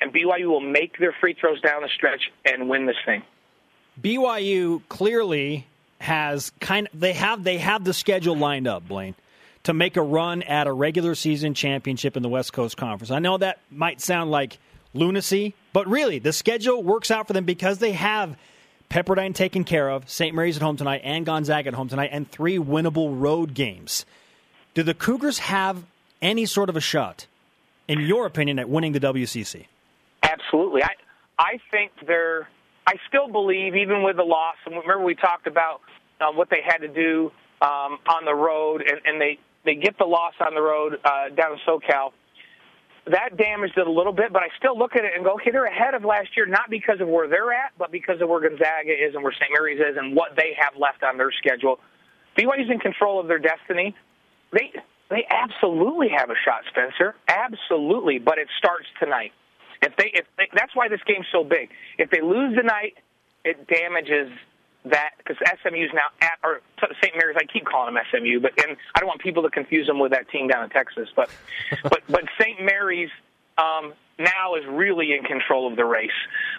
[0.00, 3.22] and BYU will make their free throws down the stretch and win this thing.
[4.00, 5.66] BYU clearly
[6.00, 9.14] has kind of, they have they have the schedule lined up, Blaine,
[9.64, 13.10] to make a run at a regular season championship in the West Coast Conference.
[13.10, 14.58] I know that might sound like
[14.96, 15.54] lunacy.
[15.72, 18.36] But really, the schedule works out for them because they have
[18.96, 20.34] Pepperdine taken care of, St.
[20.34, 24.06] Mary's at home tonight, and Gonzaga at home tonight, and three winnable road games.
[24.72, 25.84] Do the Cougars have
[26.22, 27.26] any sort of a shot,
[27.88, 29.66] in your opinion, at winning the WCC?
[30.22, 30.82] Absolutely.
[30.82, 30.94] I
[31.38, 32.48] I think they're.
[32.86, 35.82] I still believe, even with the loss, and remember we talked about
[36.18, 37.30] uh, what they had to do
[37.60, 41.28] um, on the road, and, and they they get the loss on the road uh,
[41.36, 42.12] down in SoCal.
[43.06, 45.52] That damaged it a little bit, but I still look at it and go, okay,
[45.52, 48.40] they're ahead of last year, not because of where they're at, but because of where
[48.40, 49.50] Gonzaga is and where St.
[49.52, 51.78] Mary's is and what they have left on their schedule.
[52.36, 53.94] BYU's in control of their destiny.
[54.52, 54.72] They
[55.08, 57.14] they absolutely have a shot, Spencer.
[57.28, 59.32] Absolutely, but it starts tonight.
[59.82, 61.70] If they if they, that's why this game's so big.
[61.98, 62.94] If they lose tonight,
[63.44, 64.32] it damages
[64.90, 66.60] that because SMU's now at or
[67.02, 67.14] St.
[67.16, 67.36] Mary's.
[67.38, 70.12] I keep calling them SMU, but and I don't want people to confuse them with
[70.12, 71.08] that team down in Texas.
[71.14, 71.30] But
[71.82, 72.62] but but St.
[72.62, 73.10] Mary's
[73.58, 76.10] um, now is really in control of the race.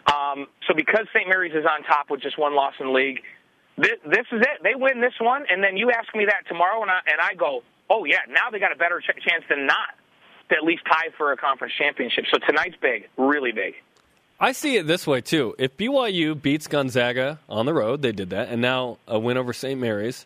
[0.07, 1.27] Um, so because St.
[1.27, 3.21] Mary's is on top with just one loss in league,
[3.77, 4.63] this, this is it.
[4.63, 7.33] They win this one, and then you ask me that tomorrow, and I and I
[7.33, 9.95] go, oh yeah, now they got a better ch- chance than not
[10.49, 12.25] to at least tie for a conference championship.
[12.31, 13.75] So tonight's big, really big.
[14.39, 15.56] I see it this way too.
[15.58, 19.52] If BYU beats Gonzaga on the road, they did that, and now a win over
[19.52, 19.80] St.
[19.80, 20.26] Mary's,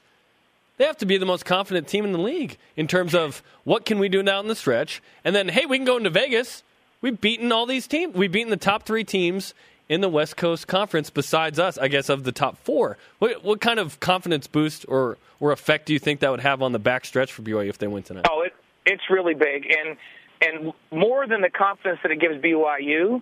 [0.78, 3.86] they have to be the most confident team in the league in terms of what
[3.86, 6.63] can we do now in the stretch, and then hey, we can go into Vegas.
[7.02, 8.13] We've beaten all these teams.
[8.13, 9.54] We've beaten the top three teams
[9.88, 12.97] in the West Coast Conference besides us, I guess, of the top four.
[13.19, 16.62] What, what kind of confidence boost or, or effect do you think that would have
[16.62, 18.26] on the back stretch for BYU if they win tonight?
[18.30, 18.54] Oh, it,
[18.86, 19.97] it's really big, and
[20.43, 23.21] and more than the confidence that it gives BYU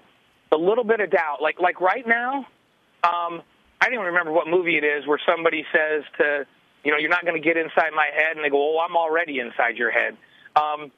[0.51, 1.41] a little bit of doubt.
[1.41, 2.45] Like like right now,
[3.03, 3.41] um,
[3.81, 6.45] I don't even remember what movie it is where somebody says to
[6.83, 8.95] you know you're not going to get inside my head, and they go, oh, I'm
[8.95, 10.17] already inside your head.
[10.55, 10.91] Um,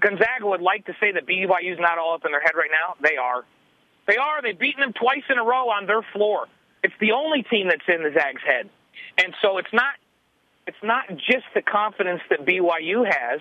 [0.00, 2.94] Gonzaga would like to say that BYU's not all up in their head right now.
[3.02, 3.44] They are.
[4.06, 4.42] They are.
[4.42, 6.46] They've beaten them twice in a row on their floor.
[6.82, 8.70] It's the only team that's in the Zags' head,
[9.18, 9.94] and so it's not.
[10.66, 13.40] It's not just the confidence that BYU has.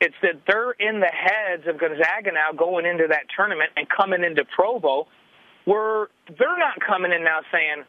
[0.00, 4.24] It's that they're in the heads of Gonzaga now going into that tournament and coming
[4.24, 5.06] into Provo,
[5.66, 6.08] where
[6.38, 7.84] they're not coming in now saying,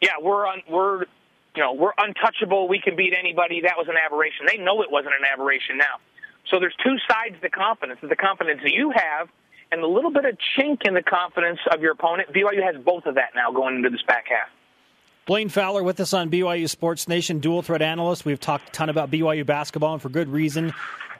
[0.00, 1.00] "Yeah, we're un- we're
[1.54, 2.66] you know we're untouchable.
[2.66, 4.46] We can beat anybody." That was an aberration.
[4.46, 6.00] They know it wasn't an aberration now.
[6.48, 9.28] So there's two sides to confidence: the confidence that you have,
[9.70, 12.32] and the little bit of chink in the confidence of your opponent.
[12.32, 14.48] BYU has both of that now going into this back half.
[15.26, 18.24] Blaine Fowler with us on BYU Sports Nation, dual threat analyst.
[18.26, 20.72] We've talked a ton about BYU basketball, and for good reason.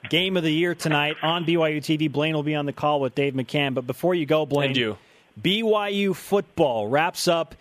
[0.08, 2.10] Game of the year tonight on BYU TV.
[2.10, 3.74] Blaine will be on the call with Dave McCann.
[3.74, 4.98] But before you go, Blaine, And you.
[5.40, 7.54] BYU football wraps up,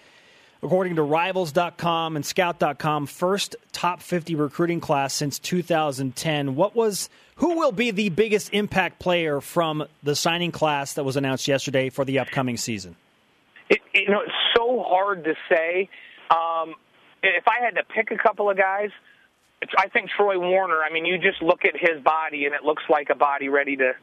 [0.62, 6.56] according to Rivals.com and Scout.com, first top 50 recruiting class since 2010.
[6.56, 11.16] What was who will be the biggest impact player from the signing class that was
[11.16, 12.96] announced yesterday for the upcoming season?
[13.70, 15.90] It, you know, it's so hard to say.
[16.30, 16.76] Um,
[17.24, 18.90] if I had to pick a couple of guys,
[19.78, 20.82] I think Troy Warner.
[20.82, 23.76] I mean, you just look at his body, and it looks like a body ready
[23.78, 23.94] to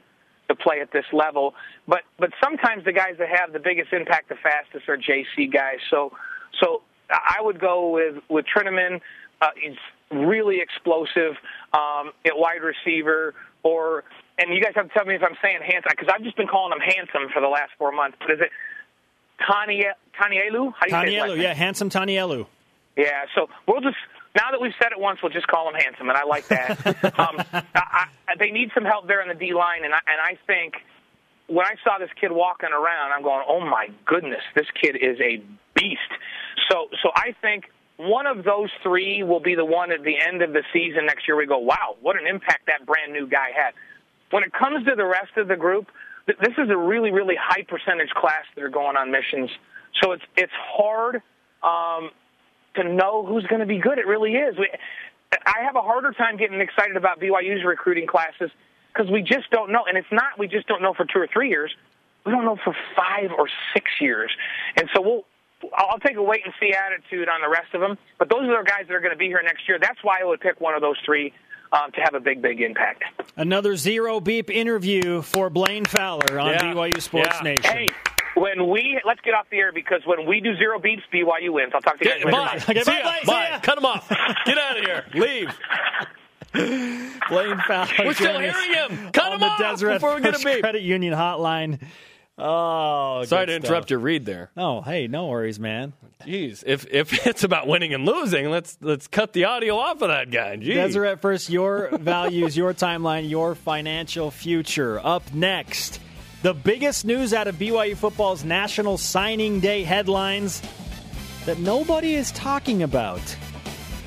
[0.49, 1.55] to play at this level.
[1.87, 5.79] But but sometimes the guys that have the biggest impact the fastest are JC guys.
[5.91, 6.13] So
[6.61, 9.01] so I would go with with Trinnaman.
[9.41, 9.77] Uh, he's
[10.11, 11.35] really explosive
[11.73, 13.35] um, at wide receiver.
[13.63, 14.05] Or
[14.39, 16.49] and you guys have to tell me if I'm saying handsome because I've just been
[16.49, 18.17] calling him handsome for the last four months.
[18.21, 18.51] But is it
[19.47, 19.85] Tani
[20.19, 20.73] Tanielu?
[20.75, 22.47] How do you say his last Tanielu, yeah, handsome Tanielu.
[22.97, 23.97] Yeah, so we'll just
[24.35, 26.87] now that we've said it once, we'll just call him handsome, and I like that.
[27.19, 27.37] um,
[27.75, 30.39] I, I, they need some help there in the D line, and I, and I
[30.47, 30.75] think
[31.49, 35.19] when I saw this kid walking around, I'm going, oh my goodness, this kid is
[35.21, 35.43] a
[35.75, 35.99] beast.
[36.71, 37.65] So, so I think
[37.97, 41.27] one of those three will be the one at the end of the season next
[41.27, 41.37] year.
[41.37, 43.75] We go, wow, what an impact that brand new guy had.
[44.31, 45.89] When it comes to the rest of the group,
[46.27, 49.51] th- this is a really, really high percentage class that are going on missions.
[50.01, 51.21] So it's it's hard
[51.63, 52.11] um,
[52.77, 53.99] to know who's going to be good.
[53.99, 54.57] It really is.
[54.59, 54.69] We,
[55.33, 58.51] I have a harder time getting excited about BYU's recruiting classes
[58.93, 59.85] because we just don't know.
[59.89, 61.75] And it's not we just don't know for two or three years.
[62.27, 64.31] We don't know for five or six years.
[64.77, 65.25] And so we'll.
[65.75, 67.99] I'll take a wait and see attitude on the rest of them.
[68.19, 69.79] But those are the guys that are going to be here next year.
[69.79, 71.35] That's why I would pick one of those three
[71.71, 73.05] um, to have a big, big impact.
[73.37, 76.73] Another zero beep interview for Blaine Fowler on Yeah.
[76.73, 77.43] BYU Sports Yeah.
[77.43, 77.63] Nation.
[77.77, 77.89] Hey,
[78.35, 81.73] when we let's get off the air because when we do zero beats, BYU wins.
[81.75, 82.37] I'll talk to you guys Get, later.
[82.37, 82.75] bye.
[82.75, 83.61] Bye, bye, Bye.
[83.63, 84.09] Cut him off.
[84.47, 85.05] Get out of here.
[85.15, 85.49] Leave.
[87.29, 87.89] Blaine Fowler.
[88.07, 89.11] We're still hearing him.
[89.13, 90.61] Cut him off Deseret before we get a First beep.
[90.61, 91.81] Credit Union Hotline.
[92.39, 94.51] Oh, Sorry good to interrupt your read there.
[94.57, 95.93] Oh, hey, no worries, man.
[96.25, 100.09] Jeez, if if it's about winning and losing, let's let's cut the audio off of
[100.09, 100.57] that guy.
[100.57, 100.75] Jeez.
[100.75, 104.99] Deseret First, your values, your timeline, your financial future.
[105.05, 106.01] Up next,
[106.43, 110.63] The biggest news out of BYU football's National Signing Day headlines
[111.45, 113.21] that nobody is talking about.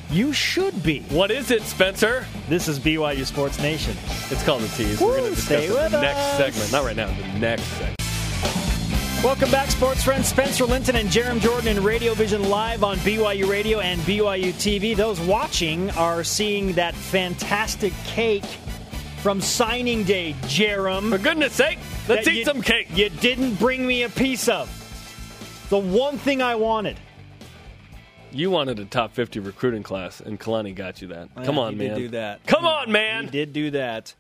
[0.10, 1.02] You should be.
[1.10, 2.26] What is it, Spencer?
[2.50, 3.96] This is BYU Sports Nation.
[4.32, 5.00] It's called the tease.
[5.00, 6.38] Woo, We're going to discuss it in the next us.
[6.38, 6.72] segment.
[6.72, 7.96] Not right now, the next segment.
[9.24, 10.28] Welcome back, sports friends.
[10.28, 14.96] Spencer Linton and Jarom Jordan in Radio Vision live on BYU Radio and BYU TV.
[14.96, 18.44] Those watching are seeing that fantastic cake
[19.24, 21.10] from signing day, Jarom.
[21.10, 22.88] For goodness sake, let's eat you- some cake.
[22.94, 24.70] You didn't bring me a piece of.
[25.70, 27.00] The one thing I wanted.
[28.32, 31.30] You wanted a top 50 recruiting class, and Kalani got you that.
[31.46, 31.88] Come Yeah, on, man.
[31.90, 32.46] Did do that.
[32.46, 33.24] Come He- on, man.
[33.26, 34.14] He did do that.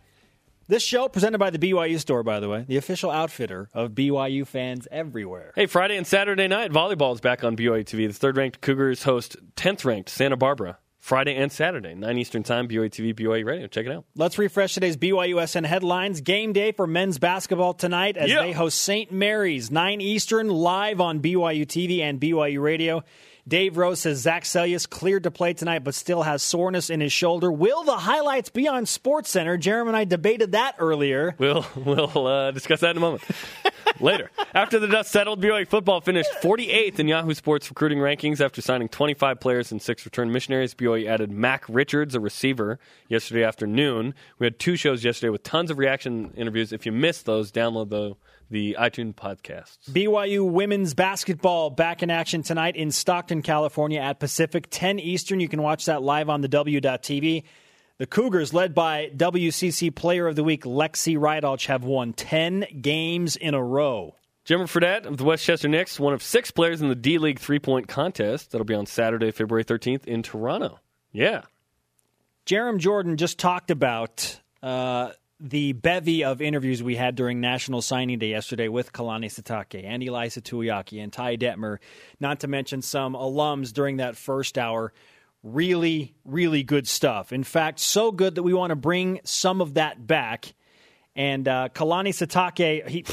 [0.69, 4.45] This show presented by the BYU Store, by the way, the official outfitter of BYU
[4.45, 5.51] fans everywhere.
[5.55, 8.07] Hey, Friday and Saturday night, volleyball is back on BYU TV.
[8.07, 10.77] The third ranked Cougars host 10th ranked Santa Barbara.
[11.03, 13.67] Friday and Saturday, 9 Eastern Time, BYU TV, BYU Radio.
[13.67, 14.05] Check it out.
[14.15, 16.21] Let's refresh today's BYUSN headlines.
[16.21, 18.41] Game day for men's basketball tonight as Yeah.
[18.41, 19.11] they host St.
[19.11, 23.03] Mary's, 9 Eastern, live on BYU TV and BYU Radio.
[23.45, 27.11] Dave Rose says Zach Seljaas cleared to play tonight, but still has soreness in his
[27.11, 27.51] shoulder.
[27.51, 29.57] Will the highlights be on Sports Center?
[29.57, 31.35] Jeremy and I debated that earlier.
[31.37, 33.23] We'll, we'll uh, discuss that in a moment.
[33.99, 34.31] Later.
[34.53, 38.89] After the dust settled, BYU football finished 48th in Yahoo Sports recruiting rankings after signing
[38.89, 40.73] 25 players and six return missionaries.
[40.73, 44.15] BYU added Mac Richards, a receiver, yesterday afternoon.
[44.39, 46.73] We had two shows yesterday with tons of reaction interviews.
[46.73, 48.15] If you missed those, download the,
[48.53, 49.89] the iTunes podcasts.
[49.89, 55.39] BYU women's basketball back in action tonight in Stockton, California at Pacific, 10 Eastern.
[55.39, 57.43] You can watch that live on the W.TV.
[57.97, 63.35] The Cougars, led by WCC Player of the Week Lexi Rydalch, have won 10 games
[63.35, 64.15] in a row.
[64.45, 67.59] Jimmer Fredette of the Westchester Knicks, one of six players in the D League three
[67.59, 68.51] point contest.
[68.51, 70.79] That'll be on Saturday, February 13th in Toronto.
[71.11, 71.43] Yeah.
[72.45, 75.11] Jarom Jordan just talked about uh,
[75.43, 80.01] the bevy of interviews we had during National Signing Day yesterday with Kalani Sitake and
[80.01, 81.79] Ilaisa Tuiaki and Ty Detmer,
[82.21, 84.93] not to mention some alums during that first hour.
[85.43, 87.33] Really, really good stuff.
[87.33, 90.53] In fact, so good that we want to bring some of that back.
[91.13, 93.05] And uh, Kalani Sitake, he.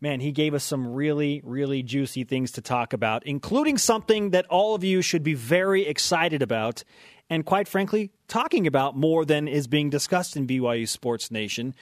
[0.00, 4.46] Man, he gave us some really, really juicy things to talk about, including something that
[4.46, 6.84] all of you should be very excited about,
[7.30, 11.74] and quite frankly, talking about more than is being discussed in BYU Sports Nation.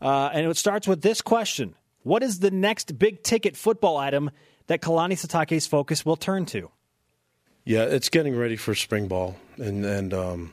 [0.00, 4.30] Uh, and it starts with this question What is the next big ticket football item
[4.66, 6.70] that Kalani Sitake's focus will turn to?
[7.64, 10.52] Yeah, it's getting ready for spring ball, and and um,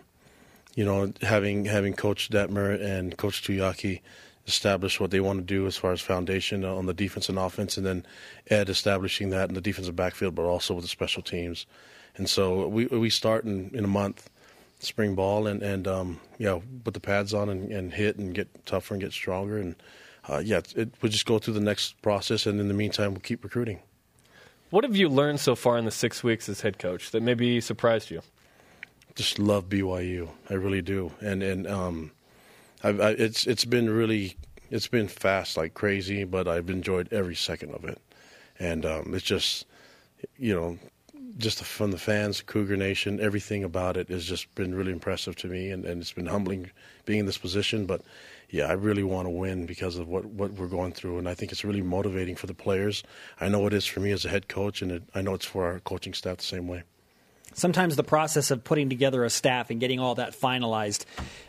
[0.76, 4.02] you know having having Coach Detmer and Coach Tuiaki
[4.46, 7.78] establish what they want to do as far as foundation on the defense and offense,
[7.78, 8.06] and then
[8.48, 11.66] Ed establishing that in the defensive backfield, but also with the special teams.
[12.16, 14.30] And so we we start in, in a month,
[14.80, 18.66] spring ball, and and um, yeah, put the pads on and, and hit and get
[18.66, 19.76] tougher and get stronger, and
[20.28, 23.22] uh, yeah, it, we'll just go through the next process, and in the meantime, we'll
[23.22, 23.80] keep recruiting.
[24.70, 27.60] What have you learned so far in the six weeks as head coach that maybe
[27.60, 28.22] surprised you?
[29.20, 30.30] just love BYU.
[30.50, 32.12] I really do, and and um,
[32.84, 34.38] I've, I, it's it's been really
[34.70, 38.00] it's been fast like crazy, but I've enjoyed every second of it,
[38.60, 39.66] and um, it's just
[40.38, 40.80] you know
[41.40, 45.48] just from the fans, Cougar Nation, everything about it has just been really impressive to
[45.48, 46.70] me, and, and it's been humbling
[47.06, 47.86] being in this position.
[47.86, 48.02] But
[48.50, 51.34] yeah, I really want to win because of what, what we're going through, and I
[51.34, 53.04] think it's really motivating for the players.
[53.40, 55.46] I know it is for me as a head coach, and it, I know it's
[55.46, 56.84] for our coaching staff the same way.
[57.54, 61.06] sometimes the process of putting together a staff and getting all that finalized,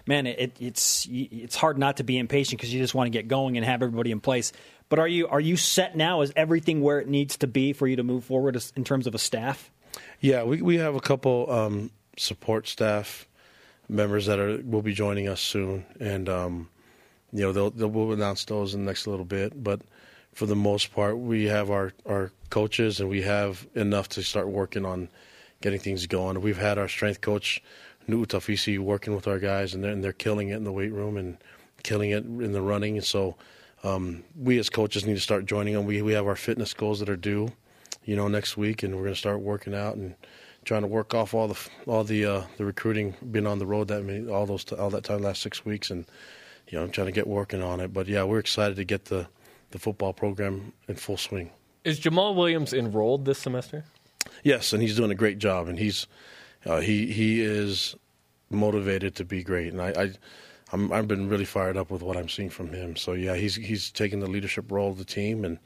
[0.06, 3.28] man, it, it's it's hard not to be impatient because you just want to get
[3.28, 4.52] going and have everybody in place.
[4.88, 6.22] But are you are you set now?
[6.22, 9.14] Is everything where it needs to be for you to move forward in terms of
[9.14, 9.70] a staff?
[10.20, 13.26] Yeah, we we have a couple um, support staff
[13.88, 16.68] members that are will be joining us soon, and um,
[17.32, 19.64] you know they'll, they'll we'll announce those in the next little bit.
[19.64, 19.80] But
[20.34, 24.48] for the most part, we have our our coaches, and we have enough to start
[24.48, 25.08] working on
[25.62, 26.38] getting things going.
[26.42, 27.62] We've had our strength coach
[28.06, 30.92] Nu'u Tafisi working with our guys, and they're, and they're killing it in the weight
[30.92, 31.38] room and
[31.82, 33.00] killing it in the running.
[33.00, 33.36] So
[33.84, 35.86] um, we as coaches need to start joining them.
[35.86, 37.52] We we have our fitness goals that are due
[38.04, 40.14] you know, next week, and we're going to start working out and
[40.64, 43.14] trying to work off all the all the uh, the recruiting.
[43.30, 46.04] being on the road that many, all those all that time last six weeks, and
[46.68, 47.92] you know, I'm trying to get working on it.
[47.92, 49.28] But yeah, we're excited to get the
[49.70, 51.50] the football program in full swing.
[51.84, 53.84] Is Jamal Williams enrolled this semester?
[54.42, 56.06] Yes, and he's doing a great job, and he's
[56.66, 57.96] uh, he he is
[58.50, 59.88] motivated to be great, and I.
[59.90, 60.12] I
[60.72, 62.94] I'm, I've been really fired up with what I'm seeing from him.
[62.94, 65.58] So yeah, he's he's taking the leadership role of the team and,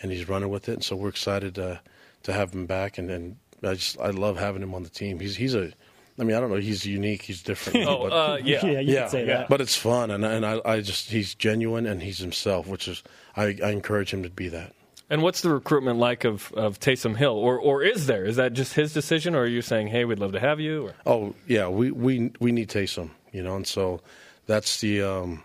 [0.00, 0.74] and he's running with it.
[0.74, 1.80] And so we're excited to
[2.24, 2.98] to have him back.
[2.98, 5.20] And, and I just I love having him on the team.
[5.20, 5.72] He's he's a
[6.18, 6.56] I mean, I don't know.
[6.56, 7.22] He's unique.
[7.22, 7.86] He's different.
[7.88, 8.64] Oh, but, uh, yeah.
[8.66, 9.48] yeah, you yeah, could say that.
[9.48, 13.02] but it's fun, and and I, I just he's genuine and he's himself, which is
[13.36, 14.74] I, I encourage him to be that.
[15.08, 17.34] And what's the recruitment like of, of Taysom Hill?
[17.34, 18.24] Or or is there?
[18.24, 20.86] Is that just his decision, or are you saying, hey, we'd love to have you?
[20.86, 20.94] Or?
[21.06, 24.00] Oh yeah, we we we need Taysom, you know, and so
[24.46, 25.42] that's the um,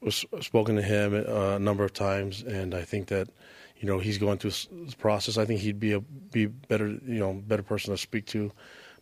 [0.00, 3.28] was spoken to him uh, a number of times, and I think that
[3.82, 5.36] you know he's going through this process.
[5.36, 8.52] I think he'd be a be better you know better person to speak to,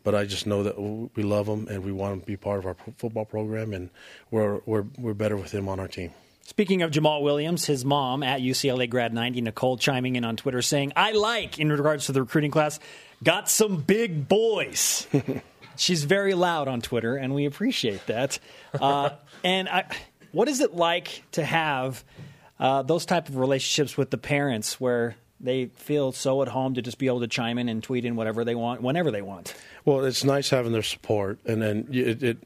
[0.03, 0.81] but I just know that
[1.15, 3.91] we love him and we want him to be part of our football program, and
[4.31, 6.13] we're we're we're better with him on our team.
[6.45, 10.63] Speaking of Jamal Williams, his mom at UCLA grad 90, Nicole, chiming in on Twitter
[10.63, 12.81] saying, I like, in regards to the recruiting class,
[13.23, 15.07] got some big boys.
[15.77, 18.41] She's very loud on Twitter, and we appreciate that.
[18.75, 19.11] Uh,
[19.45, 19.85] and I,
[20.33, 22.03] what is it like to have
[22.61, 26.83] uh, those type of relationships with the parents where they feel so at home to
[26.83, 29.55] just be able to chime in and tweet in whatever they want, whenever they want?
[29.85, 32.39] Well, it's nice having their support, and then it, it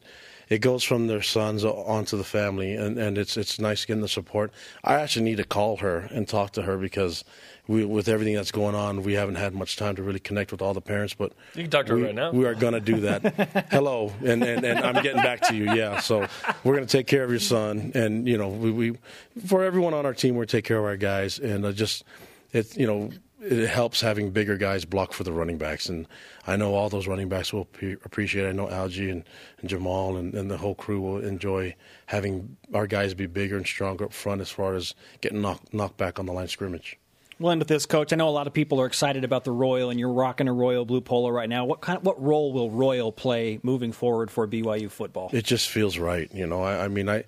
[0.49, 4.09] it goes from their sons onto the family, and, and it's it's nice getting the
[4.09, 4.53] support.
[4.83, 7.25] I actually need to call her and talk to her because
[7.67, 10.61] we, with everything that's going on, we haven't had much time to really connect with
[10.61, 11.15] all the parents.
[11.15, 12.31] But You can talk to her we, right now.
[12.31, 13.67] We are going to do that.
[13.71, 15.73] Hello, and, and and I'm getting back to you.
[15.73, 16.27] Yeah, so
[16.63, 18.99] we're going to take care of your son, and you know, we, we
[19.47, 22.05] for everyone on our team, we're take care of our guys, and uh, just
[22.53, 23.11] it you know
[23.45, 25.89] it helps having bigger guys block for the running backs.
[25.89, 26.07] And
[26.47, 28.49] I know all those running backs will pre- appreciate it.
[28.49, 29.25] I know Algie and,
[29.61, 31.75] and Jamal and, and, the whole crew will enjoy
[32.07, 35.97] having our guys be bigger and stronger up front as far as getting knocked, knocked
[35.97, 36.99] back on the line of scrimmage.
[37.39, 38.13] We'll end with this, Coach.
[38.13, 40.53] I know a lot of people are excited about the Royal, and you're rocking a
[40.53, 41.65] Royal blue polo right now.
[41.65, 42.01] What kind?
[42.03, 45.31] what role will Royal play moving forward for BYU football?
[45.33, 46.63] It just feels right, you know.
[46.63, 47.25] I, I mean, I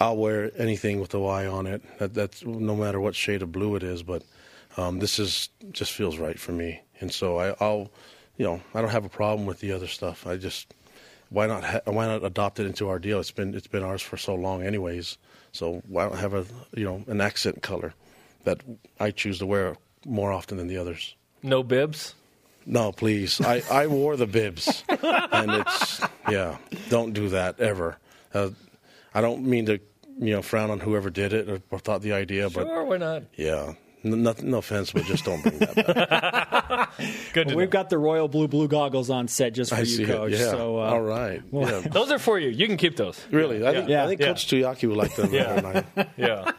[0.00, 1.82] I'll wear anything with the Y on it.
[1.98, 4.24] That, that's no matter what shade of blue it is, but
[4.76, 7.90] um, this is just feels right for me, and so I, will
[8.36, 10.26] you know, I don't have a problem with the other stuff.
[10.26, 10.72] I just
[11.30, 13.18] why not ha- why not adopt it into our deal?
[13.20, 15.18] It's been it's been ours for so long, anyways.
[15.52, 16.44] So why don't have a
[16.76, 17.94] you know an accent color
[18.44, 18.60] that
[19.00, 21.14] I choose to wear more often than the others?
[21.42, 22.14] No bibs.
[22.68, 23.40] No, please.
[23.40, 26.58] I, I wore the bibs, and it's yeah.
[26.88, 27.96] Don't do that ever.
[28.34, 28.50] Uh,
[29.14, 29.78] I don't mean to
[30.18, 32.96] you know frown on whoever did it or, or thought the idea, but Sure, why
[32.96, 33.22] not?
[33.36, 36.92] yeah, no, nothing, no offense, but just don't bring that back.
[37.32, 37.70] Good to We've know.
[37.72, 40.32] got the Royal blue blue goggles on set just for I you, see Coach.
[40.32, 40.40] it.
[40.40, 40.50] Yeah.
[40.50, 41.42] So, uh, All right.
[41.52, 41.80] yeah.
[41.90, 42.48] Those are for you.
[42.48, 43.24] You can keep those.
[43.30, 44.04] Really, I think, Yeah.
[44.04, 44.26] I think Yeah.
[44.28, 45.32] Coach Tuiaki would like them.
[45.32, 45.60] Yeah.
[45.60, 46.52] better than Yeah.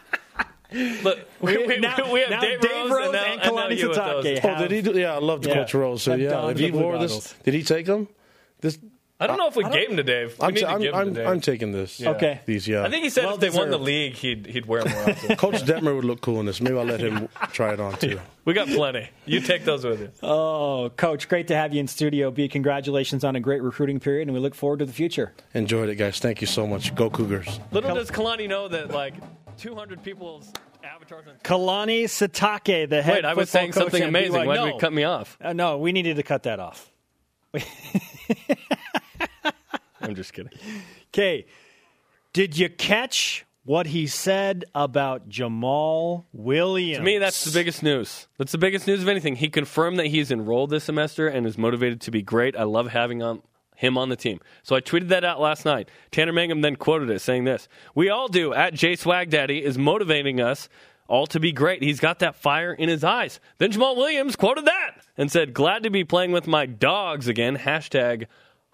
[1.01, 3.61] Look, we, we, now- we have Dave, Dave Rose, Rose and, now, and and now
[3.69, 3.97] Kalani you with
[4.45, 4.81] Oh, did he?
[4.81, 5.53] Do, yeah, I love Yeah.
[5.53, 6.03] Coach Rose.
[6.03, 7.23] So yeah, if he wore goggles.
[7.23, 8.09] this, did he take them?
[8.59, 8.77] This,
[9.19, 10.37] I don't know if we gave them to Dave.
[10.37, 11.27] We I'm, need to I'm, give them I'm, to Dave.
[11.27, 12.01] I'm taking this.
[12.01, 12.39] Okay.
[12.45, 12.83] These, yeah.
[12.83, 15.09] I think he said Well if they won the league, he'd he'd wear them more
[15.09, 15.35] often.
[15.37, 16.61] Coach Detmer would look cool in this.
[16.61, 18.19] Maybe I'll let him try it on too.
[18.45, 19.09] we got plenty.
[19.25, 20.11] You take those with you.
[20.21, 22.47] Oh, Coach, great to have you in Studio B.
[22.47, 25.33] Congratulations on a great recruiting period, and we look forward to the future.
[25.55, 26.19] Enjoyed it, guys.
[26.19, 26.93] Thank you so much.
[26.93, 27.59] Go Cougars.
[27.71, 29.15] Little does Kalani know that like
[29.57, 30.53] 200 people's
[30.83, 31.25] avatars.
[31.27, 34.33] On- Kalani Sitake, the head Wait, I was saying something amazing.
[34.33, 34.45] BYU.
[34.45, 34.65] Why no.
[34.65, 35.37] did you cut me off?
[35.41, 36.91] Uh, no, we needed to cut that off.
[40.17, 40.51] Just kidding.
[41.13, 41.45] Okay,
[42.33, 46.97] did you catch what he said about Jamal Williams?
[46.97, 48.27] To me, that's the biggest news.
[48.39, 49.35] That's the biggest news of anything.
[49.35, 52.57] He confirmed that he's enrolled this semester and is motivated to be great.
[52.57, 53.43] I love having on,
[53.75, 54.39] him on the team.
[54.63, 55.87] So I tweeted that out last night.
[56.09, 58.55] Tanner Mangum then quoted it, saying this We all do.
[58.55, 60.67] At J Swag Daddy is motivating us
[61.07, 61.83] all to be great.
[61.83, 63.39] He's got that fire in his eyes.
[63.59, 67.57] Then Jamal Williams quoted that and said, Glad to be playing with my dogs again.
[67.57, 68.25] Hashtag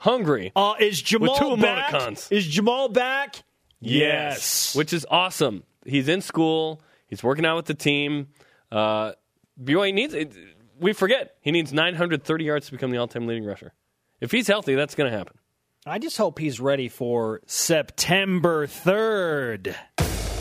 [0.03, 0.51] hungry.
[0.55, 1.91] Uh, is Jamal two back?
[1.93, 2.31] emoticons.
[2.31, 3.43] Is Jamal back?
[3.79, 4.75] Yes.
[4.75, 5.63] Which is awesome.
[5.85, 6.81] He's in school.
[7.07, 8.27] He's working out with the team.
[8.71, 9.13] Uh,
[9.61, 10.13] BYU needs.
[10.13, 10.33] It,
[10.79, 13.73] we forget he needs 930 yards to become the all-time leading rusher.
[14.19, 15.37] If he's healthy, that's going to happen.
[15.85, 19.75] I just hope he's ready for September 3rd.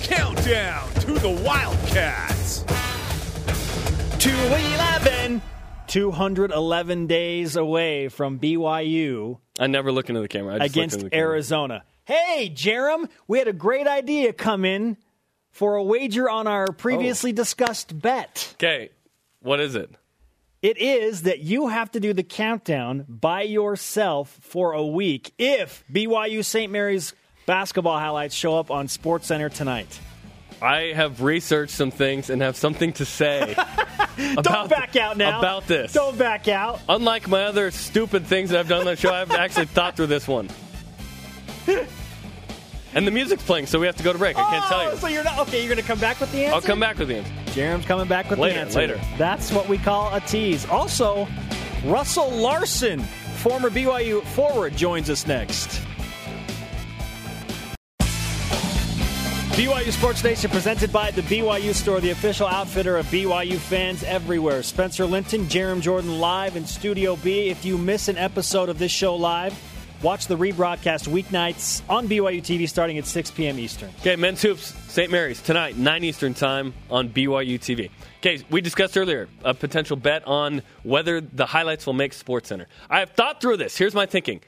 [0.03, 2.65] Countdown to the Wildcats.
[4.23, 5.12] 211.
[5.93, 10.55] 211 days away from BYU I never look into the camera.
[10.55, 11.29] I just looked against into the camera.
[11.29, 11.85] Arizona.
[12.07, 14.97] Hey, Jarom, we had a great idea come in
[15.51, 17.35] for a wager on our previously oh.
[17.35, 18.55] discussed bet.
[18.55, 18.89] Okay,
[19.41, 19.91] what is it?
[20.63, 25.85] It is that you have to do the countdown by yourself for a week if
[25.93, 26.73] BYU St.
[26.73, 27.13] Mary's
[27.45, 30.01] basketball highlights show up on SportsCenter tonight.
[30.63, 33.55] I have researched some things and have something to say.
[34.17, 35.39] Don't about back out now.
[35.39, 35.93] about this.
[35.93, 36.81] Don't back out.
[36.89, 40.07] Unlike my other stupid things that I've done on the show, I've actually thought through
[40.09, 40.49] this one.
[42.95, 44.37] And the music's playing, so we have to go to break.
[44.37, 44.97] I can't tell Oh, you.
[44.99, 45.61] So you're not okay.
[45.65, 46.55] You're going to come back with the answer.
[46.55, 47.33] I'll come back with the answer.
[47.55, 48.79] Jarom's coming back with Later, the answer.
[48.81, 49.01] later.
[49.17, 50.67] That's what we call a tease.
[50.67, 51.27] Also,
[51.87, 53.01] Russell Larson
[53.37, 55.81] former BYU forward, joins us next.
[59.53, 64.63] BYU Sports Nation presented by the BYU Store, the official outfitter of BYU fans everywhere.
[64.63, 67.51] Spencer Linton, Jarom Jordan live in Studio B.
[67.51, 69.55] If you miss an episode of this show live,
[70.03, 73.59] watch the rebroadcast weeknights on BYU TV starting at 6 p.m.
[73.59, 73.91] Eastern.
[74.01, 75.11] Okay, men's hoops, St.
[75.11, 77.91] Mary's tonight, 9 Eastern time on BYU TV.
[78.21, 82.65] Okay, we discussed earlier a potential bet on whether the highlights will make SportsCenter.
[82.89, 83.77] I have thought through this.
[83.77, 84.41] Here's my thinking.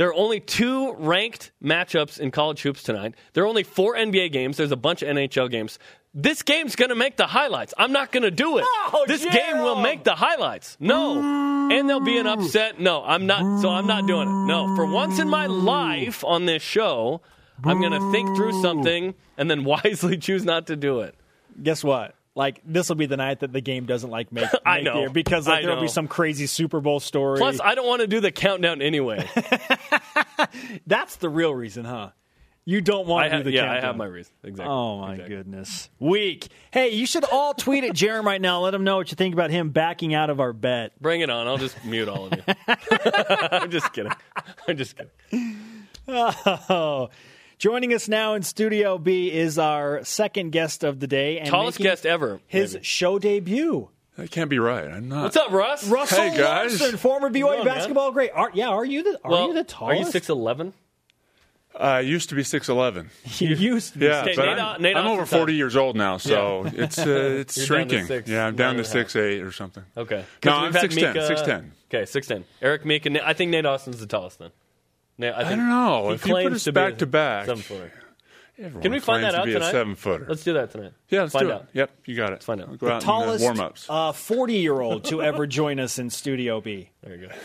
[0.00, 3.14] There are only two ranked matchups in college hoops tonight.
[3.34, 4.56] There are only four NBA games.
[4.56, 5.78] There's a bunch of NHL games.
[6.14, 7.74] This game's going to make the highlights.
[7.76, 8.64] I'm not going to do it.
[8.94, 10.78] No, this game will make the highlights.
[10.80, 11.18] No.
[11.70, 12.80] And there'll be an upset.
[12.80, 13.60] No, I'm not.
[13.60, 14.46] So I'm not doing it.
[14.46, 14.74] No.
[14.74, 17.20] For once in my life on this show,
[17.62, 21.14] I'm going to think through something and then wisely choose not to do it.
[21.62, 22.14] Guess what?
[22.36, 24.94] Like this will be the night that the game doesn't like make, I make know.
[24.94, 27.38] the air because like, I there'll be some crazy Super Bowl story.
[27.38, 29.28] Plus, I don't want to do the countdown anyway.
[30.86, 32.10] That's the real reason, huh?
[32.66, 33.82] You don't want to ha- do the yeah, countdown.
[33.82, 34.32] I have my reason.
[34.44, 34.72] Exactly.
[34.72, 35.36] Oh my Exactly.
[35.36, 35.90] goodness.
[35.98, 36.48] Weak.
[36.70, 38.60] Hey, you should all tweet at Jarom right now.
[38.60, 40.92] Let him know what you think about him backing out of our bet.
[41.00, 41.48] Bring it on.
[41.48, 42.54] I'll just mute all of you.
[43.50, 44.12] I'm just kidding.
[44.68, 45.50] I'm just kidding.
[46.06, 47.08] Oh.
[47.60, 51.76] Joining us now in Studio B is our second guest of the day and Tallest
[51.78, 52.40] guest ever.
[52.46, 52.84] his maybe.
[52.86, 53.90] show debut.
[54.16, 54.86] That can't be right.
[54.90, 55.24] I'm not.
[55.24, 55.86] What's up, Russ?
[55.86, 56.80] Russell Hey, guys.
[56.80, 57.74] Larson, former BYU on, man?
[57.76, 58.30] basketball great.
[58.34, 60.00] Are, yeah, are you the are well, you the tallest?
[60.00, 60.72] Are you six eleven?
[61.78, 63.10] I used to be six eleven.
[63.38, 65.96] You used to be Yeah, Okay, but Nate- I'm, Nate I'm over forty years old
[65.96, 67.04] now, so it's uh,
[67.40, 68.06] it's You're shrinking.
[68.06, 68.92] six, yeah, I'm down to and half.
[68.92, 69.84] six eight or something.
[69.98, 70.24] Okay.
[70.46, 71.14] No, 'Cause I'm six ten.
[71.26, 71.72] Six ten.
[71.92, 72.46] Okay, six ten.
[72.62, 74.50] Eric Mika and I think Nate Austin's the tallest then.
[75.20, 76.08] Nate, I, I don't know.
[76.08, 77.92] he If you put us to back to back, seven footer.
[78.58, 79.68] everyone Can we find claims that out to be tonight?
[79.68, 80.26] a seven footer.
[80.28, 80.92] Let's do that tonight.
[81.08, 81.62] yeah, let's find do out.
[81.62, 81.68] it.
[81.74, 82.32] Yep, you got it.
[82.32, 82.78] Let's find out.
[82.78, 83.86] Go out tallest warm ups.
[83.88, 86.90] uh, 40 year old to ever join us in Studio B.
[87.02, 87.34] There you go.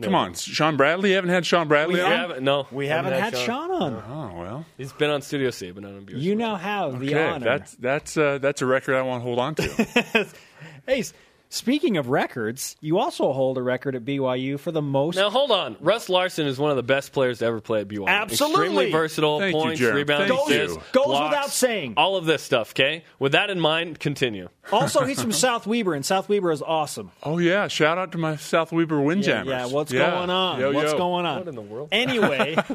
[0.00, 1.08] Come on, Shawn Bradley.
[1.10, 2.10] You haven't had Shawn Bradley We on.
[2.12, 2.44] haven't.
[2.44, 3.94] No, We haven't had Shawn on.
[4.08, 4.64] Oh well.
[4.76, 6.20] He's been on Studio C, but not on BYU.
[6.22, 7.44] You now have the Okay, honor.
[7.44, 10.28] that's that's uh, that's a record I want to hold on to.
[10.86, 11.12] Hey, s-
[11.48, 15.16] speaking of records, you also hold a record at BYU for the most.
[15.16, 15.76] Now hold on.
[15.80, 18.06] Russ Larson is one of the best players to ever play at BYU.
[18.06, 18.62] Absolutely.
[18.64, 19.94] Extremely versatile, Thank points, Jared.
[19.96, 20.82] rebounds, Thank assists, you.
[20.92, 21.94] Goes blocks, without saying.
[21.96, 23.04] All of this stuff, okay?
[23.18, 24.48] With that in mind, continue.
[24.72, 27.10] Also, he's from South Weber, and South Weber is awesome.
[27.22, 29.46] oh yeah, shout out to my South Weber Yeah, Windjammers.
[29.48, 30.10] yeah, what's Yeah.
[30.10, 30.60] going on?
[30.60, 30.98] Yo, what's yo.
[30.98, 31.38] going on?
[31.38, 31.88] What in the world?
[31.92, 32.56] Anyway,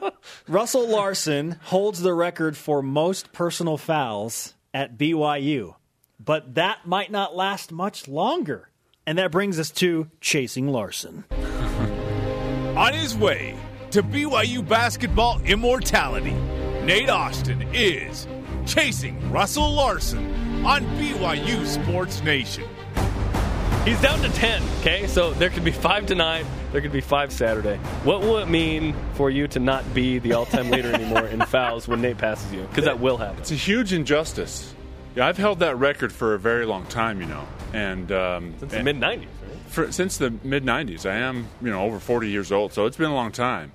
[0.48, 5.74] Russell Larson holds the record for most personal fouls at BYU,
[6.22, 8.68] but that might not last much longer.
[9.06, 11.24] And that brings us to chasing Larson.
[12.76, 13.56] On his way
[13.90, 16.34] to BYU basketball immortality,
[16.84, 18.28] Nate Austin is
[18.66, 22.64] chasing Russell Larson on BYU Sports Nation.
[23.84, 25.06] He's down to 10, okay?
[25.06, 27.76] So there could be five tonight, there could be five Saturday.
[28.04, 31.40] What will it mean for you to not be the all time leader anymore in
[31.40, 32.62] fouls when Nate passes you?
[32.62, 33.40] Because that will happen.
[33.40, 34.74] It's a huge injustice.
[35.16, 38.72] Yeah, I've held that record for a very long time, you know, and um, Since
[38.72, 39.28] the mid 90s, right?
[39.66, 41.08] for, since the mid '90s.
[41.08, 43.72] I am, you know, over 40 years old, so it's been a long time.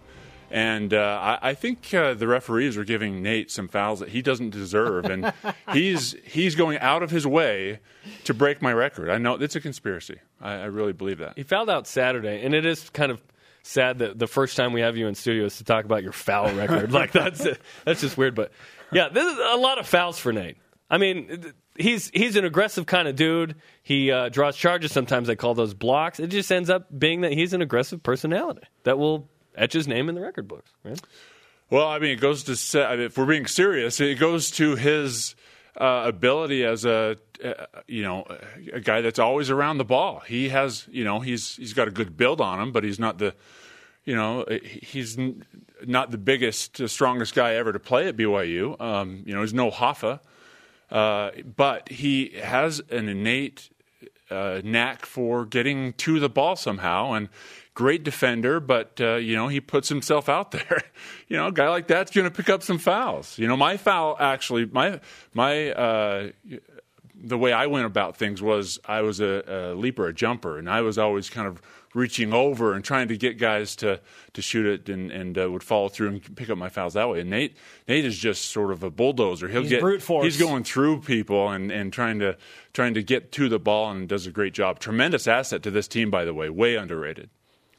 [0.51, 4.21] And uh, I, I think uh, the referees are giving Nate some fouls that he
[4.21, 5.33] doesn't deserve, and
[5.73, 7.79] he's he's going out of his way
[8.23, 9.09] to break my record.
[9.09, 10.19] I know it's a conspiracy.
[10.39, 11.33] I, I really believe that.
[11.35, 13.21] He fouled out Saturday, and it is kind of
[13.63, 16.13] sad that the first time we have you in studio is to talk about your
[16.13, 16.91] foul record.
[16.93, 17.45] like that's
[17.83, 18.35] that's just weird.
[18.35, 18.51] But
[18.93, 20.57] yeah, this is a lot of fouls for Nate.
[20.89, 23.55] I mean, he's he's an aggressive kind of dude.
[23.81, 24.91] He uh, draws charges.
[24.91, 26.19] Sometimes they call those blocks.
[26.19, 30.09] It just ends up being that he's an aggressive personality that will etch his name
[30.09, 30.71] in the record books.
[30.83, 31.01] Right?
[31.69, 34.75] Well, I mean, it goes to I mean, if we're being serious, it goes to
[34.75, 35.35] his
[35.79, 38.25] uh, ability as a uh, you know
[38.71, 40.21] a guy that's always around the ball.
[40.27, 43.17] He has you know he's he's got a good build on him, but he's not
[43.17, 43.33] the
[44.05, 45.43] you know he's n-
[45.85, 48.79] not the biggest, strongest guy ever to play at BYU.
[48.79, 50.19] Um, you know, he's no Hoffa,
[50.95, 53.69] uh, but he has an innate
[54.31, 57.27] uh, knack for getting to the ball somehow and
[57.73, 60.83] great defender but uh, you know he puts himself out there.
[61.27, 63.37] You know a guy like that's going to pick up some fouls.
[63.37, 65.01] You know my foul actually my
[65.33, 66.29] my uh,
[67.13, 70.69] the way I went about things was I was a, a leaper, a jumper, and
[70.69, 71.61] I was always kind of
[71.95, 73.99] reaching over and trying to get guys to,
[74.33, 77.09] to shoot it and, and uh, would follow through and pick up my fouls that
[77.09, 77.21] way.
[77.21, 77.55] And Nate
[77.87, 79.47] Nate is just sort of a bulldozer.
[79.47, 80.25] He'll He's get brute force.
[80.25, 82.37] He's going through people and, and trying to
[82.73, 84.79] trying to get to the ball and does a great job.
[84.79, 86.49] Tremendous asset to this team, by the way.
[86.49, 87.29] Way underrated.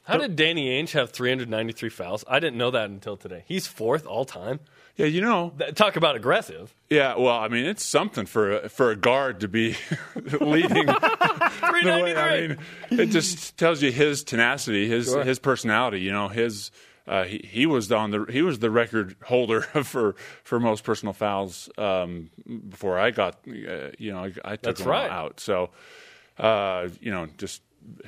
[0.04, 2.24] How did Danny Ainge have 393 fouls?
[2.28, 3.42] I didn't know that until today.
[3.44, 4.60] He's fourth all time.
[4.96, 5.52] Yeah, you know.
[5.74, 6.74] Talk about aggressive.
[6.88, 9.76] Yeah, well, I mean, it's something for a, for a guard to be
[10.40, 10.86] leading.
[10.86, 12.16] the way.
[12.16, 12.58] I mean,
[12.90, 15.22] it just tells you his tenacity, his Sure.
[15.24, 16.00] his personality.
[16.00, 16.70] You know, his
[17.06, 21.12] uh, he he was on the he was the record holder for for most personal
[21.12, 22.30] fouls um,
[22.68, 25.10] before I got uh, you know I, I took That's all right.
[25.10, 25.40] out.
[25.40, 25.70] So
[26.38, 27.62] uh, you know, just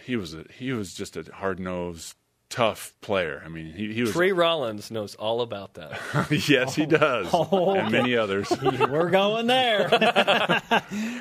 [0.05, 2.14] he was a, he was just a hard nosed
[2.51, 3.42] tough player.
[3.44, 5.99] I mean, he, he was Trey Rollins knows all about that.
[6.49, 8.51] yes, he does, oh, and many others.
[8.62, 10.62] We're going there.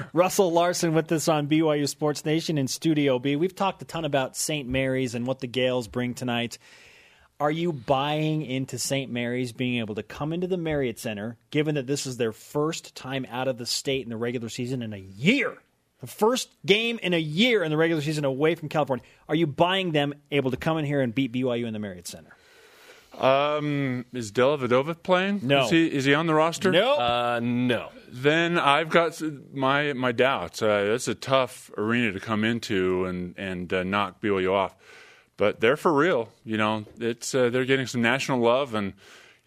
[0.13, 3.35] Russell Larson with us on BYU Sports Nation in Studio B.
[3.35, 4.67] We've talked a ton about St.
[4.67, 6.57] Mary's and what the Gaels bring tonight.
[7.39, 9.11] Are you buying into St.
[9.11, 12.95] Mary's being able to come into the Marriott Center, given that this is their first
[12.95, 15.57] time out of the state in the regular season in a year?
[15.99, 19.03] The first game in a year in the regular season away from California.
[19.27, 22.07] Are you buying them able to come in here and beat BYU in the Marriott
[22.07, 22.35] Center?
[23.17, 25.39] Um, is Dellavedova playing?
[25.41, 25.65] No.
[25.65, 26.71] Is he, is he on the roster?
[26.71, 26.93] No.
[26.99, 27.89] Uh, no.
[28.09, 29.19] Then I've got
[29.53, 30.61] my my doubts.
[30.61, 34.75] Uh, it's a tough arena to come into and and uh, knock BYU off,
[35.35, 36.29] but they're for real.
[36.45, 38.93] You know, it's uh, they're getting some national love and.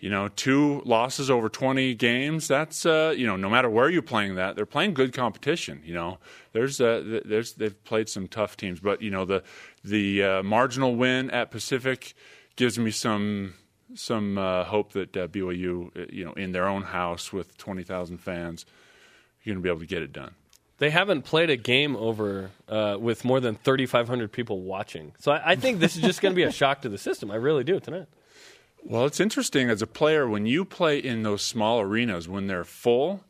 [0.01, 2.49] You know, two losses over 20 games.
[2.49, 5.83] That's uh, you know, no matter where you're playing that, they're playing good competition.
[5.85, 6.19] You know,
[6.53, 9.43] there's uh, there's they've played some tough teams, but you know the
[9.85, 12.15] the uh, marginal win at Pacific
[12.57, 13.55] gives me some
[13.95, 18.19] some uh, hope that uh, BYU, uh, you know, in their own house with 20,000
[18.19, 18.65] fans,
[19.43, 20.35] you're going to be able to get it done.
[20.79, 25.13] They haven't played a game over uh, with more than 3,500 people watching.
[25.19, 27.31] So I, I think this is just going to be a shock to the system.
[27.31, 28.07] I really do tonight.
[28.83, 32.65] Well, it's interesting as a player when you play in those small arenas when they're
[32.65, 33.23] full.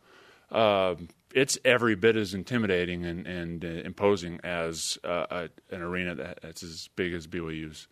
[0.51, 0.94] Uh,
[1.34, 6.40] it's every bit as intimidating and, and uh, imposing as uh, a, an arena that,
[6.42, 7.88] that's as big as BYU's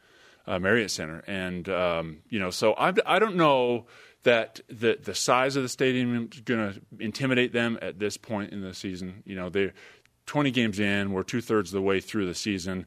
[0.46, 3.84] uh, Marriott Center, and um, you know, so I, I don't know
[4.22, 8.52] that the the size of the stadium is going to intimidate them at this point
[8.52, 9.22] in the season.
[9.26, 9.74] You know, they're
[10.24, 12.86] 20 games in, we're two thirds of the way through the season.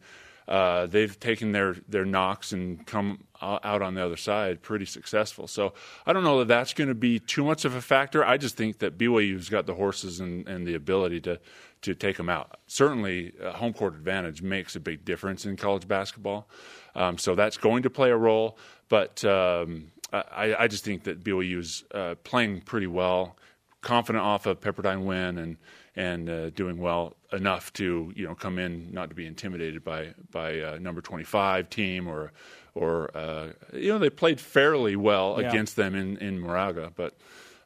[0.51, 5.47] Uh, they've taken their their knocks and come out on the other side pretty successful.
[5.47, 5.73] So
[6.05, 8.25] I don't know that that's going to be too much of a factor.
[8.25, 11.39] I just think that BYU's got the horses and, and the ability to
[11.83, 12.59] to take them out.
[12.67, 16.49] Certainly, uh, home court advantage makes a big difference in college basketball.
[16.95, 18.57] Um, so that's going to play a role.
[18.89, 23.37] But um, I, I just think that BYU's uh, playing pretty well,
[23.79, 25.55] confident off a Pepperdine win, and
[25.95, 30.13] and uh, doing well enough to you know come in not to be intimidated by
[30.31, 32.31] by uh, number 25 team or
[32.75, 35.49] or uh, you know they played fairly well Yeah.
[35.49, 37.17] against them in in Moraga, but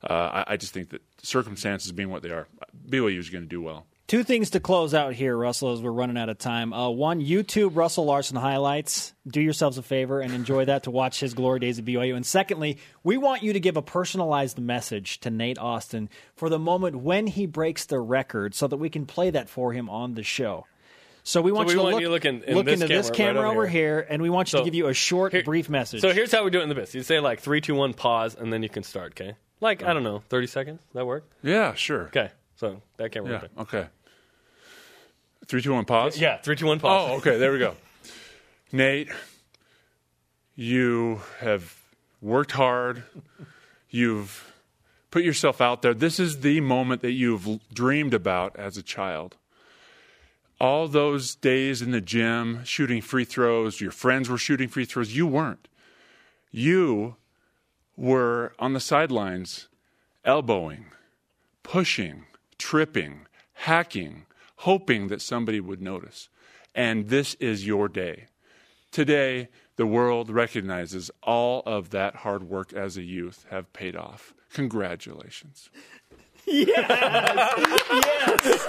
[0.09, 2.47] uh, I, I just think that circumstances being what they are,
[2.89, 3.85] BYU is going to do well.
[4.07, 6.73] Two things to close out here, Russell, as we're running out of time.
[6.73, 9.15] Uh, one, YouTube Russell Larson highlights.
[9.27, 12.15] Do yourselves a favor and enjoy that to watch his glory days at BYU.
[12.15, 16.59] And secondly, we want you to give a personalized message to Nate Austin for the
[16.59, 20.13] moment when he breaks the record so that we can play that for him on
[20.13, 20.67] the show.
[21.23, 23.09] So we want we you to want look, you looking in look this into this
[23.09, 24.05] camera right over over here.
[24.07, 26.01] and we want you So, to give you a short, here- brief message.
[26.01, 26.93] So here's how we do it in the bits.
[26.93, 29.13] You say like three, two, one, pause, and then you can start.
[29.19, 30.81] Okay, like I don't know, 30 seconds.
[30.93, 31.27] That work?
[31.41, 32.03] Yeah, sure.
[32.09, 33.31] Okay, so that camera.
[33.31, 33.39] Yeah.
[33.39, 33.49] there.
[33.59, 33.87] Okay.
[35.47, 36.17] Three, two, one, pause.
[36.17, 37.09] Yeah, three, two, one, pause.
[37.11, 37.37] Oh, okay.
[37.37, 37.75] There we go.
[38.71, 39.09] Nate,
[40.55, 41.81] you have
[42.21, 43.03] worked hard.
[43.89, 44.51] You've
[45.11, 45.93] put yourself out there.
[45.93, 49.37] This is the moment that you've dreamed about as a child.
[50.59, 55.15] All those days in the gym, shooting free throws, your friends were shooting free throws.
[55.15, 55.67] You weren't.
[56.51, 57.17] You
[57.97, 59.67] were on the sidelines,
[60.23, 60.85] elbowing,
[61.63, 62.25] pushing,
[62.57, 64.25] tripping, hacking,
[64.57, 66.29] hoping that somebody would notice.
[66.73, 68.25] And this is your day.
[68.91, 74.33] Today, the world recognizes all of that hard work as a youth have paid off.
[74.53, 75.69] Congratulations.
[76.45, 76.77] Yes!
[77.91, 78.67] yes!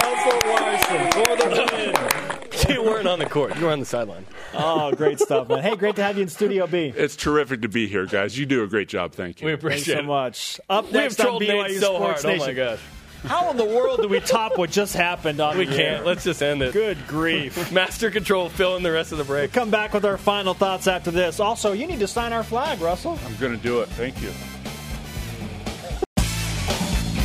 [0.00, 2.37] Russell Larson for the win.
[2.74, 3.56] you weren't on the court.
[3.58, 4.26] You were on the sideline.
[4.54, 5.62] Oh, great stuff, man.
[5.62, 6.92] Hey, great to have you in Studio B.
[6.96, 8.38] It's terrific to be here, guys.
[8.38, 9.12] You do a great job.
[9.12, 9.46] Thank you.
[9.46, 10.04] We Thanks appreciate so it.
[10.06, 10.60] much.
[10.68, 12.18] Up We have next on trolled BYU Nate so hard.
[12.18, 12.78] Sports Oh my gosh,
[13.24, 16.00] How in the world do we top what just happened on we the can't.
[16.00, 16.04] air?
[16.04, 16.72] Let's just end it.
[16.72, 17.72] Good grief.
[17.72, 18.48] Master control.
[18.48, 19.52] Fill in the rest of the break.
[19.52, 21.40] Come back with our final thoughts after this.
[21.40, 23.18] Also, you need to sign our flag, Russell.
[23.26, 23.88] I'm going to do it.
[23.90, 24.30] Thank you.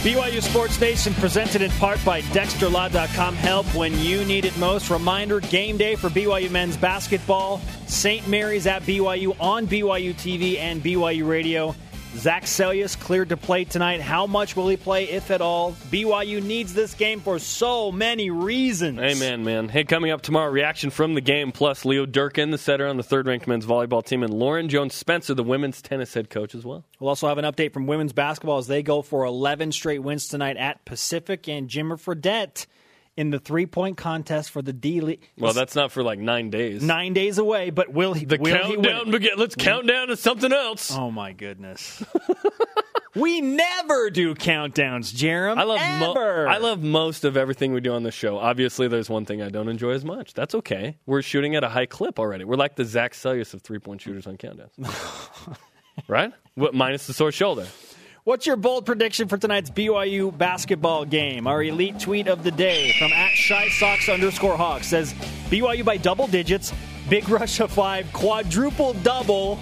[0.04, 3.36] BYU Sports Nation presented in part by DexterLaw.com.
[3.36, 4.90] Help when you need it most.
[4.90, 7.62] Reminder game day for BYU men's basketball.
[7.88, 8.28] St.
[8.28, 11.74] Mary's at BYU on BYU TV and BYU Radio.
[12.16, 14.00] Zach Seljaas cleared to play tonight.
[14.00, 15.74] How much will he play, if at all?
[15.90, 19.00] BYU needs this game for so many reasons.
[19.00, 19.68] Amen, man.
[19.68, 23.04] Hey, coming up tomorrow, reaction from the game, plus Leo Durkin, the setter on the
[23.04, 26.64] third ranked men's volleyball team, and Lauren Jones Spencer, the women's tennis head coach as
[26.64, 26.86] well.
[27.00, 30.28] We'll also have an update from women's basketball as they go for 11 straight wins
[30.28, 32.68] tonight at Pacific and Jimmer Fredette
[33.16, 35.30] in the three point contest for the D League.
[35.38, 36.84] Well, that's not for like nine days.
[36.84, 38.26] nine days away, but will he?
[38.26, 39.32] the will countdown begin.
[39.38, 40.92] Let's count down to something else.
[40.92, 42.04] Oh my goodness.
[43.16, 45.58] we never do countdowns, Jarom.
[45.58, 48.38] I love mo- I love most of everything we do on the show.
[48.38, 50.34] Obviously, there's one thing I don't enjoy as much.
[50.34, 50.98] That's okay.
[51.06, 52.44] We're shooting at a high clip already.
[52.44, 55.58] We're like the Zach Seljaas of three point shooters on countdowns.
[56.08, 56.34] right?
[56.56, 57.68] What minus the sore shoulder?
[58.26, 61.46] What's your bold prediction for tonight's BYU basketball game?
[61.46, 65.14] Our elite tweet of the day from at Shy Sox underscore Hawk says
[65.50, 66.72] BYU by double digits,
[67.10, 69.60] big rush of five, quadruple double,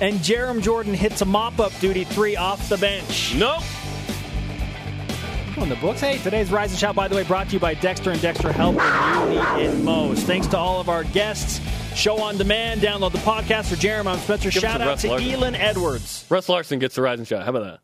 [0.00, 3.34] and Jarom Jordan hits a mop up duty three off the bench.
[3.34, 3.64] Nope.
[5.58, 6.00] On the books.
[6.00, 8.52] Hey, today's Rise and Shout, by the way, brought to you by Dexter and Dexter
[8.52, 10.24] Help when you need it most.
[10.24, 11.60] Thanks to all of our guests.
[11.96, 12.80] Show on demand.
[12.80, 14.06] Download the podcast for Jarom.
[14.06, 14.50] I'm Spencer.
[14.50, 15.30] Give Shout out to Larson.
[15.32, 16.24] Elon Edwards.
[16.28, 17.42] Russ Larson gets the rising shot.
[17.42, 17.80] How about that?